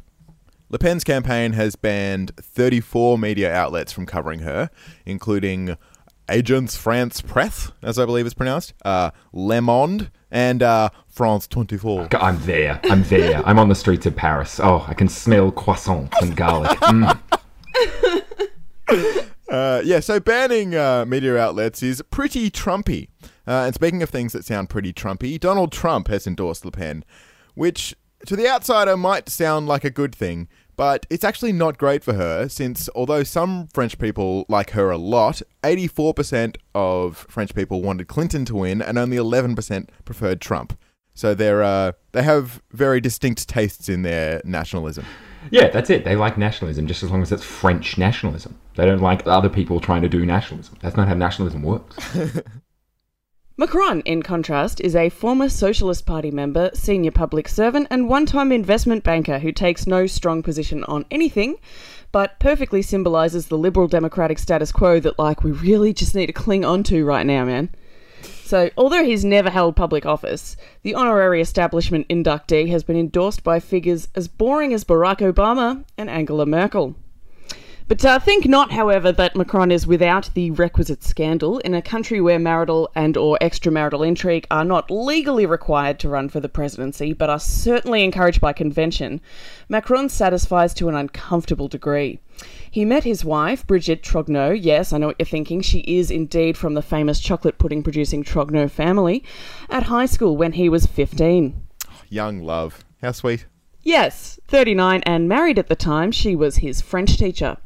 Le 0.74 0.80
Pen's 0.80 1.04
campaign 1.04 1.54
has 1.54 1.76
banned 1.76 2.36
34 2.38 3.20
media 3.20 3.54
outlets 3.54 3.92
from 3.92 4.08
covering 4.08 4.40
her, 4.40 4.72
including 5.06 5.78
Agence 6.28 6.76
France 6.76 7.22
Presse, 7.22 7.72
as 7.84 8.00
I 8.00 8.06
believe 8.06 8.26
it's 8.26 8.34
pronounced, 8.34 8.74
uh, 8.84 9.12
Le 9.34 9.62
Monde, 9.62 10.10
and 10.32 10.64
uh, 10.64 10.90
France 11.08 11.46
24. 11.46 12.08
I'm 12.14 12.44
there. 12.48 12.80
I'm 12.86 13.04
there. 13.04 13.48
I'm 13.48 13.60
on 13.60 13.70
the 13.70 13.76
streets 13.76 14.08
of 14.08 14.16
Paris. 14.16 14.60
Oh, 14.60 14.84
I 14.88 14.96
can 14.96 15.08
smell 15.08 15.52
croissants 15.52 16.20
and 16.22 16.36
garlic. 16.36 16.80
Mm. 16.80 17.20
Uh, 19.50 19.84
yeah, 19.86 20.00
so 20.00 20.20
banning 20.20 20.74
uh, 20.74 21.06
media 21.06 21.38
outlets 21.38 21.84
is 21.84 22.02
pretty 22.10 22.50
Trumpy. 22.50 23.10
Uh, 23.46 23.66
and 23.66 23.76
speaking 23.76 24.02
of 24.02 24.10
things 24.10 24.34
that 24.34 24.44
sound 24.44 24.68
pretty 24.68 24.92
Trumpy, 24.92 25.40
Donald 25.40 25.72
Trump 25.72 26.08
has 26.08 26.26
endorsed 26.26 26.66
Le 26.66 26.72
Pen, 26.72 27.06
which 27.54 27.94
to 28.26 28.36
the 28.36 28.48
outsider 28.48 28.98
might 28.98 29.30
sound 29.30 29.68
like 29.68 29.84
a 29.84 29.90
good 29.90 30.16
thing, 30.16 30.48
but 30.76 31.06
it's 31.10 31.24
actually 31.24 31.52
not 31.52 31.78
great 31.78 32.04
for 32.04 32.14
her 32.14 32.48
since 32.50 32.90
although 32.96 33.24
some 33.24 33.68
French 33.68 33.98
people 33.98 34.46
like 34.50 34.72
her 34.72 34.90
a 34.92 34.98
lot, 34.98 35.42
84% 35.64 36.58
of 36.74 37.26
French 37.30 37.54
people 37.54 37.82
wanted 37.82 38.08
Clinton 38.08 38.46
to 38.46 38.56
win 38.56 38.82
and 38.82 38.98
only 38.98 39.18
11% 39.18 39.90
preferred 40.06 40.42
Trump. 40.42 40.78
So 41.16 41.36
they're 41.36 41.62
uh, 41.62 41.92
they 42.12 42.24
have 42.24 42.62
very 42.72 43.00
distinct 43.00 43.48
tastes 43.48 43.88
in 43.88 44.02
their 44.02 44.42
nationalism. 44.44 45.06
Yeah, 45.52 45.70
that's 45.70 45.90
it. 45.90 46.06
They 46.06 46.16
like 46.16 46.38
nationalism 46.38 46.88
just 46.88 47.04
as 47.04 47.12
long 47.12 47.22
as 47.22 47.32
it's 47.32 47.44
French 47.44 47.98
nationalism. 47.98 48.58
They 48.76 48.86
don't 48.86 49.02
like 49.02 49.28
other 49.28 49.50
people 49.50 49.80
trying 49.80 50.02
to 50.02 50.10
do 50.10 50.26
nationalism. 50.26 50.78
That's 50.82 50.98
not 50.98 51.08
how 51.08 51.14
nationalism 51.14 51.62
works. 51.62 51.98
Macron, 53.64 54.02
in 54.02 54.22
contrast, 54.22 54.82
is 54.82 54.94
a 54.94 55.08
former 55.08 55.48
Socialist 55.48 56.06
Party 56.06 56.30
member, 56.32 56.70
senior 56.74 57.12
public 57.12 57.48
servant, 57.48 57.88
and 57.90 58.10
one 58.10 58.26
time 58.26 58.52
investment 58.52 59.06
banker 59.06 59.40
who 59.40 59.54
takes 59.54 59.88
no 59.88 60.06
strong 60.06 60.44
position 60.44 60.84
on 60.84 61.06
anything, 61.10 61.56
but 62.12 62.38
perfectly 62.40 62.82
symbolises 62.82 63.48
the 63.48 63.58
liberal 63.58 63.88
democratic 63.88 64.38
status 64.38 64.74
quo 64.74 65.00
that, 65.00 65.18
like, 65.18 65.46
we 65.46 65.52
really 65.52 65.94
just 65.94 66.14
need 66.14 66.26
to 66.26 66.34
cling 66.34 66.66
on 66.66 66.84
to 66.84 67.06
right 67.06 67.26
now, 67.26 67.46
man. 67.46 67.70
So, 68.44 68.70
although 68.76 69.06
he's 69.06 69.24
never 69.24 69.50
held 69.50 69.78
public 69.78 70.06
office, 70.06 70.58
the 70.82 70.96
honorary 70.96 71.40
establishment 71.40 72.10
inductee 72.10 72.68
has 72.68 72.84
been 72.84 72.98
endorsed 72.98 73.46
by 73.46 73.62
figures 73.62 74.10
as 74.14 74.28
boring 74.28 74.74
as 74.74 74.84
Barack 74.84 75.20
Obama 75.20 75.86
and 75.98 76.10
Angela 76.10 76.46
Merkel. 76.46 76.98
But 77.88 78.06
uh, 78.06 78.18
think 78.18 78.48
not, 78.48 78.72
however, 78.72 79.12
that 79.12 79.36
Macron 79.36 79.72
is 79.72 79.86
without 79.86 80.30
the 80.34 80.52
requisite 80.52 81.04
scandal 81.04 81.60
in 81.60 81.74
a 81.74 81.82
country 81.82 82.22
where 82.22 82.40
marital 82.40 82.90
and 82.96 83.18
or 83.18 83.38
extramarital 83.42 84.08
intrigue 84.08 84.48
are 84.50 84.64
not 84.64 84.90
legally 84.90 85.46
required 85.46 86.00
to 86.00 86.10
run 86.10 86.30
for 86.30 86.40
the 86.40 86.48
presidency, 86.48 87.12
but 87.12 87.30
are 87.30 87.40
certainly 87.40 88.04
encouraged 88.04 88.40
by 88.40 88.54
convention. 88.54 89.20
Macron 89.68 90.08
satisfies 90.08 90.74
to 90.76 90.88
an 90.88 90.96
uncomfortable 90.96 91.68
degree. 91.68 92.20
He 92.72 92.86
met 92.86 93.04
his 93.04 93.26
wife, 93.26 93.68
Brigitte 93.68 94.02
Trogneux. 94.02 94.58
Yes, 94.60 94.94
I 94.94 94.98
know 94.98 95.08
what 95.08 95.18
you're 95.20 95.26
thinking. 95.26 95.62
She 95.62 95.80
is 95.80 96.10
indeed 96.10 96.58
from 96.58 96.76
the 96.76 96.82
famous 96.82 97.20
chocolate 97.20 97.58
pudding 97.58 97.84
producing 97.84 98.24
Trogneux 98.24 98.72
family. 98.72 99.24
At 99.70 99.84
high 99.84 100.06
school 100.06 100.38
when 100.38 100.54
he 100.54 100.70
was 100.70 100.86
15. 100.86 101.62
Young 102.10 102.40
love. 102.44 102.86
How 103.02 103.12
sweet. 103.12 103.46
Yes, 103.82 104.40
39 104.48 105.04
and 105.06 105.28
married 105.28 105.60
at 105.60 105.68
the 105.68 105.76
time. 105.76 106.12
She 106.12 106.36
was 106.36 106.58
his 106.58 106.80
French 106.80 107.18
teacher. 107.18 107.58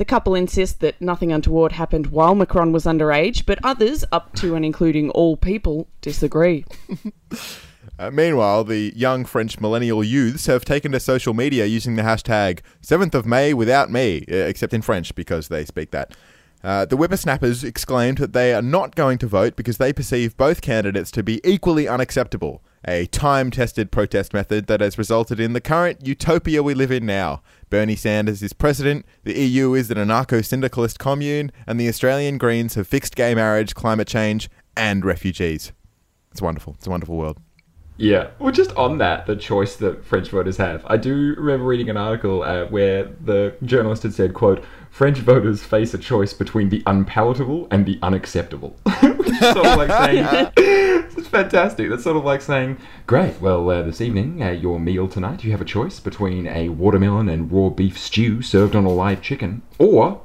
The 0.00 0.06
couple 0.06 0.34
insist 0.34 0.80
that 0.80 0.98
nothing 0.98 1.30
untoward 1.30 1.72
happened 1.72 2.06
while 2.06 2.34
Macron 2.34 2.72
was 2.72 2.86
underage, 2.86 3.44
but 3.44 3.58
others, 3.62 4.02
up 4.10 4.34
to 4.36 4.54
and 4.54 4.64
including 4.64 5.10
all 5.10 5.36
people, 5.36 5.88
disagree. 6.00 6.64
Uh, 7.98 8.10
meanwhile, 8.10 8.64
the 8.64 8.94
young 8.96 9.26
French 9.26 9.60
millennial 9.60 10.02
youths 10.02 10.46
have 10.46 10.64
taken 10.64 10.92
to 10.92 11.00
social 11.00 11.34
media 11.34 11.66
using 11.66 11.96
the 11.96 12.02
hashtag 12.02 12.60
7th 12.82 13.14
of 13.14 13.26
May 13.26 13.52
without 13.52 13.90
me, 13.90 14.24
uh, 14.30 14.36
except 14.36 14.72
in 14.72 14.80
French 14.80 15.14
because 15.14 15.48
they 15.48 15.66
speak 15.66 15.90
that. 15.90 16.14
Uh, 16.64 16.86
the 16.86 16.96
whippersnappers 16.96 17.62
exclaimed 17.62 18.16
that 18.18 18.32
they 18.32 18.54
are 18.54 18.62
not 18.62 18.94
going 18.94 19.18
to 19.18 19.26
vote 19.26 19.54
because 19.54 19.76
they 19.76 19.92
perceive 19.92 20.36
both 20.38 20.62
candidates 20.62 21.10
to 21.10 21.22
be 21.22 21.42
equally 21.44 21.86
unacceptable, 21.86 22.62
a 22.86 23.06
time 23.06 23.50
tested 23.50 23.90
protest 23.90 24.32
method 24.32 24.66
that 24.66 24.80
has 24.80 24.98
resulted 24.98 25.38
in 25.38 25.52
the 25.52 25.60
current 25.60 26.06
utopia 26.06 26.62
we 26.62 26.74
live 26.74 26.90
in 26.90 27.06
now. 27.06 27.42
Bernie 27.68 27.96
Sanders 27.96 28.42
is 28.42 28.52
president, 28.52 29.04
the 29.24 29.38
EU 29.38 29.74
is 29.74 29.90
an 29.90 29.98
anarcho 29.98 30.44
syndicalist 30.44 30.98
commune, 30.98 31.52
and 31.66 31.78
the 31.78 31.88
Australian 31.88 32.38
Greens 32.38 32.74
have 32.74 32.86
fixed 32.86 33.16
gay 33.16 33.34
marriage, 33.34 33.74
climate 33.74 34.08
change, 34.08 34.48
and 34.76 35.04
refugees. 35.04 35.72
It's 36.32 36.42
wonderful. 36.42 36.74
It's 36.74 36.86
a 36.86 36.90
wonderful 36.90 37.16
world. 37.16 37.38
Yeah, 38.00 38.28
well, 38.38 38.50
just 38.50 38.74
on 38.76 38.96
that, 38.98 39.26
the 39.26 39.36
choice 39.36 39.76
that 39.76 40.02
French 40.06 40.30
voters 40.30 40.56
have. 40.56 40.82
I 40.86 40.96
do 40.96 41.34
remember 41.36 41.66
reading 41.66 41.90
an 41.90 41.98
article 41.98 42.42
uh, 42.42 42.64
where 42.64 43.10
the 43.22 43.54
journalist 43.62 44.04
had 44.04 44.14
said, 44.14 44.32
"quote 44.32 44.64
French 44.90 45.18
voters 45.18 45.62
face 45.62 45.92
a 45.92 45.98
choice 45.98 46.32
between 46.32 46.70
the 46.70 46.82
unpalatable 46.86 47.68
and 47.70 47.84
the 47.84 47.98
unacceptable." 48.00 48.74
Sort 49.40 49.66
of 49.66 49.78
like 49.78 49.90
saying, 49.90 50.52
"It's 51.16 51.28
fantastic." 51.28 51.88
That's 51.88 52.04
sort 52.04 52.16
of 52.16 52.24
like 52.24 52.42
saying, 52.42 52.76
"Great, 53.06 53.40
well, 53.40 53.68
uh, 53.70 53.82
this 53.82 54.00
evening, 54.00 54.42
uh, 54.42 54.50
your 54.50 54.78
meal 54.78 55.08
tonight, 55.08 55.44
you 55.44 55.50
have 55.52 55.60
a 55.60 55.64
choice 55.64 55.98
between 55.98 56.46
a 56.46 56.68
watermelon 56.68 57.28
and 57.28 57.50
raw 57.50 57.70
beef 57.70 57.98
stew 57.98 58.42
served 58.42 58.76
on 58.76 58.84
a 58.84 58.90
live 58.90 59.22
chicken, 59.22 59.62
or." 59.78 60.20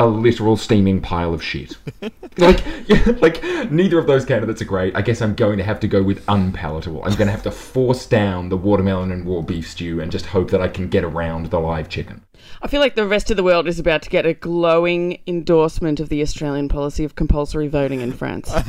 A 0.00 0.06
literal 0.06 0.56
steaming 0.56 1.02
pile 1.02 1.34
of 1.34 1.42
shit. 1.42 1.76
like, 2.38 2.64
yeah, 2.88 3.04
like 3.20 3.42
neither 3.70 3.98
of 3.98 4.06
those 4.06 4.24
candidates 4.24 4.62
are 4.62 4.64
great. 4.64 4.96
I 4.96 5.02
guess 5.02 5.20
I'm 5.20 5.34
going 5.34 5.58
to 5.58 5.64
have 5.64 5.78
to 5.80 5.88
go 5.88 6.02
with 6.02 6.24
unpalatable. 6.26 7.02
I'm 7.04 7.14
going 7.16 7.26
to 7.26 7.32
have 7.32 7.42
to 7.42 7.50
force 7.50 8.06
down 8.06 8.48
the 8.48 8.56
watermelon 8.56 9.12
and 9.12 9.26
raw 9.26 9.42
beef 9.42 9.68
stew 9.70 10.00
and 10.00 10.10
just 10.10 10.24
hope 10.24 10.50
that 10.52 10.62
I 10.62 10.68
can 10.68 10.88
get 10.88 11.04
around 11.04 11.50
the 11.50 11.60
live 11.60 11.90
chicken. 11.90 12.24
I 12.62 12.68
feel 12.68 12.80
like 12.80 12.94
the 12.94 13.06
rest 13.06 13.30
of 13.30 13.36
the 13.36 13.42
world 13.42 13.68
is 13.68 13.78
about 13.78 14.00
to 14.02 14.08
get 14.08 14.24
a 14.24 14.32
glowing 14.32 15.20
endorsement 15.26 16.00
of 16.00 16.08
the 16.08 16.22
Australian 16.22 16.70
policy 16.70 17.04
of 17.04 17.14
compulsory 17.14 17.68
voting 17.68 18.00
in 18.00 18.12
France. 18.12 18.50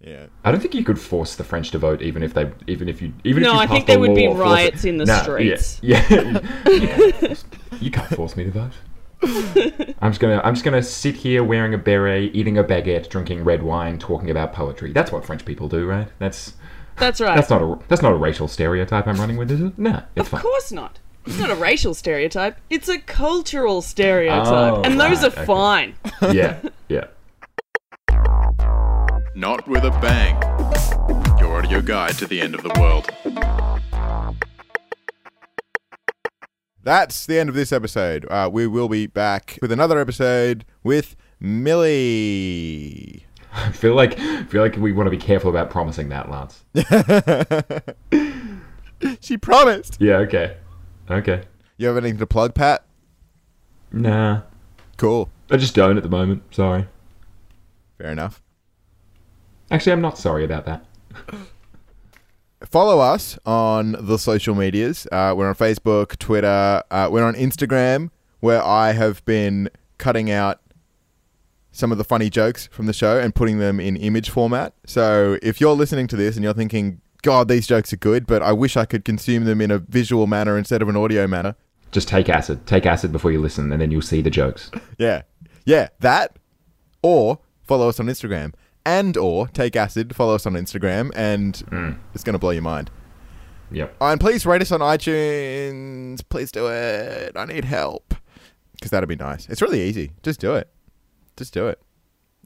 Yeah. 0.00 0.26
I 0.44 0.50
don't 0.52 0.60
think 0.60 0.74
you 0.74 0.84
could 0.84 0.98
force 1.00 1.34
the 1.36 1.44
French 1.44 1.70
to 1.70 1.78
vote, 1.78 2.02
even 2.02 2.22
if 2.22 2.34
they, 2.34 2.50
even 2.66 2.90
if 2.90 3.00
you, 3.00 3.14
even 3.24 3.42
No, 3.42 3.52
if 3.52 3.54
you 3.54 3.60
I 3.60 3.66
think 3.68 3.84
a 3.84 3.86
there 3.92 3.98
would 4.00 4.14
be 4.14 4.28
law 4.28 4.34
forcing- 4.34 4.52
riots 4.52 4.84
in 4.84 4.96
the 4.98 5.06
Nah, 5.06 5.22
streets. 5.22 5.80
Yeah, 5.82 6.04
yeah. 6.10 6.40
you, 6.66 7.36
you 7.80 7.90
can't 7.90 8.14
force 8.14 8.36
me 8.36 8.44
to 8.44 8.50
vote. 8.50 8.72
I'm 10.00 10.10
just 10.12 10.20
gonna, 10.20 10.40
I'm 10.44 10.54
just 10.54 10.64
gonna 10.64 10.82
sit 10.82 11.14
here 11.16 11.42
wearing 11.44 11.74
a 11.74 11.78
beret, 11.78 12.34
eating 12.34 12.58
a 12.58 12.64
baguette, 12.64 13.08
drinking 13.08 13.44
red 13.44 13.62
wine, 13.62 13.98
talking 13.98 14.30
about 14.30 14.52
poetry. 14.52 14.92
That's 14.92 15.10
what 15.12 15.24
French 15.24 15.44
people 15.44 15.68
do, 15.68 15.86
right? 15.86 16.08
That's 16.18 16.54
That's 16.96 17.20
right. 17.20 17.34
that's 17.36 17.50
not 17.50 17.62
a 17.62 17.78
that's 17.88 18.02
not 18.02 18.12
a 18.12 18.16
racial 18.16 18.48
stereotype 18.48 19.06
I'm 19.06 19.16
running 19.16 19.36
with, 19.36 19.50
is 19.50 19.60
it? 19.60 19.78
No, 19.78 20.02
it's 20.16 20.26
of 20.26 20.28
fine. 20.28 20.40
course 20.42 20.72
not. 20.72 20.98
It's 21.26 21.38
not 21.38 21.50
a 21.50 21.54
racial 21.54 21.94
stereotype. 21.94 22.58
It's 22.68 22.88
a 22.88 22.98
cultural 22.98 23.80
stereotype, 23.80 24.46
Oh, 24.74 24.82
and 24.82 25.00
those 25.00 25.24
oh, 25.24 25.28
are 25.28 25.32
okay. 25.32 25.44
fine. 25.46 25.94
Yeah, 26.32 26.58
yeah. 26.88 27.06
Not 29.34 29.66
with 29.66 29.84
a 29.84 29.90
bang. 30.02 30.36
Your 31.38 31.56
audio 31.58 31.80
guide 31.80 32.16
to 32.18 32.26
the 32.26 32.40
end 32.40 32.54
of 32.54 32.62
the 32.62 32.78
world. 32.78 33.10
That's 36.84 37.24
the 37.24 37.38
end 37.38 37.48
of 37.48 37.54
this 37.54 37.72
episode. 37.72 38.26
Uh, 38.30 38.50
we 38.52 38.66
will 38.66 38.90
be 38.90 39.06
back 39.06 39.58
with 39.62 39.72
another 39.72 39.98
episode 39.98 40.66
with 40.82 41.16
Millie. 41.40 43.24
I 43.54 43.72
feel 43.72 43.94
like 43.94 44.20
I 44.20 44.44
feel 44.44 44.60
like 44.60 44.76
we 44.76 44.92
want 44.92 45.06
to 45.06 45.10
be 45.10 45.16
careful 45.16 45.48
about 45.48 45.70
promising 45.70 46.10
that, 46.10 46.30
Lance. 46.30 46.62
she 49.20 49.38
promised. 49.38 49.96
Yeah. 49.98 50.16
Okay. 50.16 50.58
Okay. 51.10 51.44
You 51.78 51.88
have 51.88 51.96
anything 51.96 52.18
to 52.18 52.26
plug, 52.26 52.54
Pat? 52.54 52.84
Nah. 53.90 54.42
Cool. 54.98 55.30
I 55.50 55.56
just 55.56 55.74
don't 55.74 55.96
at 55.96 56.02
the 56.02 56.10
moment. 56.10 56.42
Sorry. 56.50 56.86
Fair 57.96 58.10
enough. 58.10 58.42
Actually, 59.70 59.92
I'm 59.92 60.02
not 60.02 60.18
sorry 60.18 60.44
about 60.44 60.66
that. 60.66 60.84
Follow 62.74 62.98
us 62.98 63.38
on 63.46 63.92
the 64.00 64.18
social 64.18 64.56
medias. 64.56 65.06
Uh, 65.12 65.32
we're 65.36 65.48
on 65.48 65.54
Facebook, 65.54 66.18
Twitter. 66.18 66.82
Uh, 66.90 67.08
we're 67.08 67.22
on 67.22 67.34
Instagram, 67.34 68.10
where 68.40 68.60
I 68.60 68.90
have 68.90 69.24
been 69.24 69.70
cutting 69.98 70.28
out 70.28 70.60
some 71.70 71.92
of 71.92 71.98
the 71.98 72.04
funny 72.04 72.28
jokes 72.28 72.66
from 72.72 72.86
the 72.86 72.92
show 72.92 73.20
and 73.20 73.32
putting 73.32 73.58
them 73.58 73.78
in 73.78 73.94
image 73.94 74.28
format. 74.28 74.74
So 74.86 75.38
if 75.40 75.60
you're 75.60 75.76
listening 75.76 76.08
to 76.08 76.16
this 76.16 76.34
and 76.34 76.42
you're 76.42 76.52
thinking, 76.52 77.00
God, 77.22 77.46
these 77.46 77.68
jokes 77.68 77.92
are 77.92 77.96
good, 77.96 78.26
but 78.26 78.42
I 78.42 78.50
wish 78.50 78.76
I 78.76 78.86
could 78.86 79.04
consume 79.04 79.44
them 79.44 79.60
in 79.60 79.70
a 79.70 79.78
visual 79.78 80.26
manner 80.26 80.58
instead 80.58 80.82
of 80.82 80.88
an 80.88 80.96
audio 80.96 81.28
manner. 81.28 81.54
Just 81.92 82.08
take 82.08 82.28
acid. 82.28 82.66
Take 82.66 82.86
acid 82.86 83.12
before 83.12 83.30
you 83.30 83.40
listen, 83.40 83.70
and 83.70 83.80
then 83.80 83.92
you'll 83.92 84.02
see 84.02 84.20
the 84.20 84.30
jokes. 84.30 84.72
Yeah. 84.98 85.22
Yeah, 85.64 85.90
that. 86.00 86.40
Or 87.04 87.38
follow 87.62 87.88
us 87.88 88.00
on 88.00 88.06
Instagram. 88.06 88.52
And 88.86 89.16
or 89.16 89.48
take 89.48 89.76
acid, 89.76 90.14
follow 90.14 90.34
us 90.34 90.44
on 90.44 90.52
Instagram, 90.54 91.10
and 91.16 91.56
hmm. 91.56 91.92
it's 92.14 92.22
going 92.22 92.34
to 92.34 92.38
blow 92.38 92.50
your 92.50 92.62
mind. 92.62 92.90
Yep. 93.70 93.96
And 94.00 94.20
please 94.20 94.46
rate 94.46 94.62
us 94.62 94.70
on 94.72 94.80
iTunes. 94.80 96.22
Please 96.28 96.52
do 96.52 96.68
it. 96.68 97.32
I 97.34 97.44
need 97.46 97.64
help. 97.64 98.14
Because 98.72 98.90
that'd 98.90 99.08
be 99.08 99.16
nice. 99.16 99.48
It's 99.48 99.62
really 99.62 99.80
easy. 99.82 100.12
Just 100.22 100.40
do 100.40 100.54
it. 100.54 100.68
Just 101.36 101.54
do 101.54 101.66
it. 101.68 101.80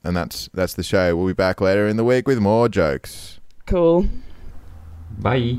And 0.05 0.17
that's 0.17 0.49
that's 0.55 0.75
the 0.75 0.83
show. 0.83 1.17
We'll 1.17 1.27
be 1.27 1.33
back 1.33 1.61
later 1.61 1.89
in 1.89 1.97
the 1.97 2.05
week 2.05 2.29
with 2.29 2.39
more 2.39 2.69
jokes. 2.69 3.41
Cool. 3.67 4.09
Bye. 5.19 5.59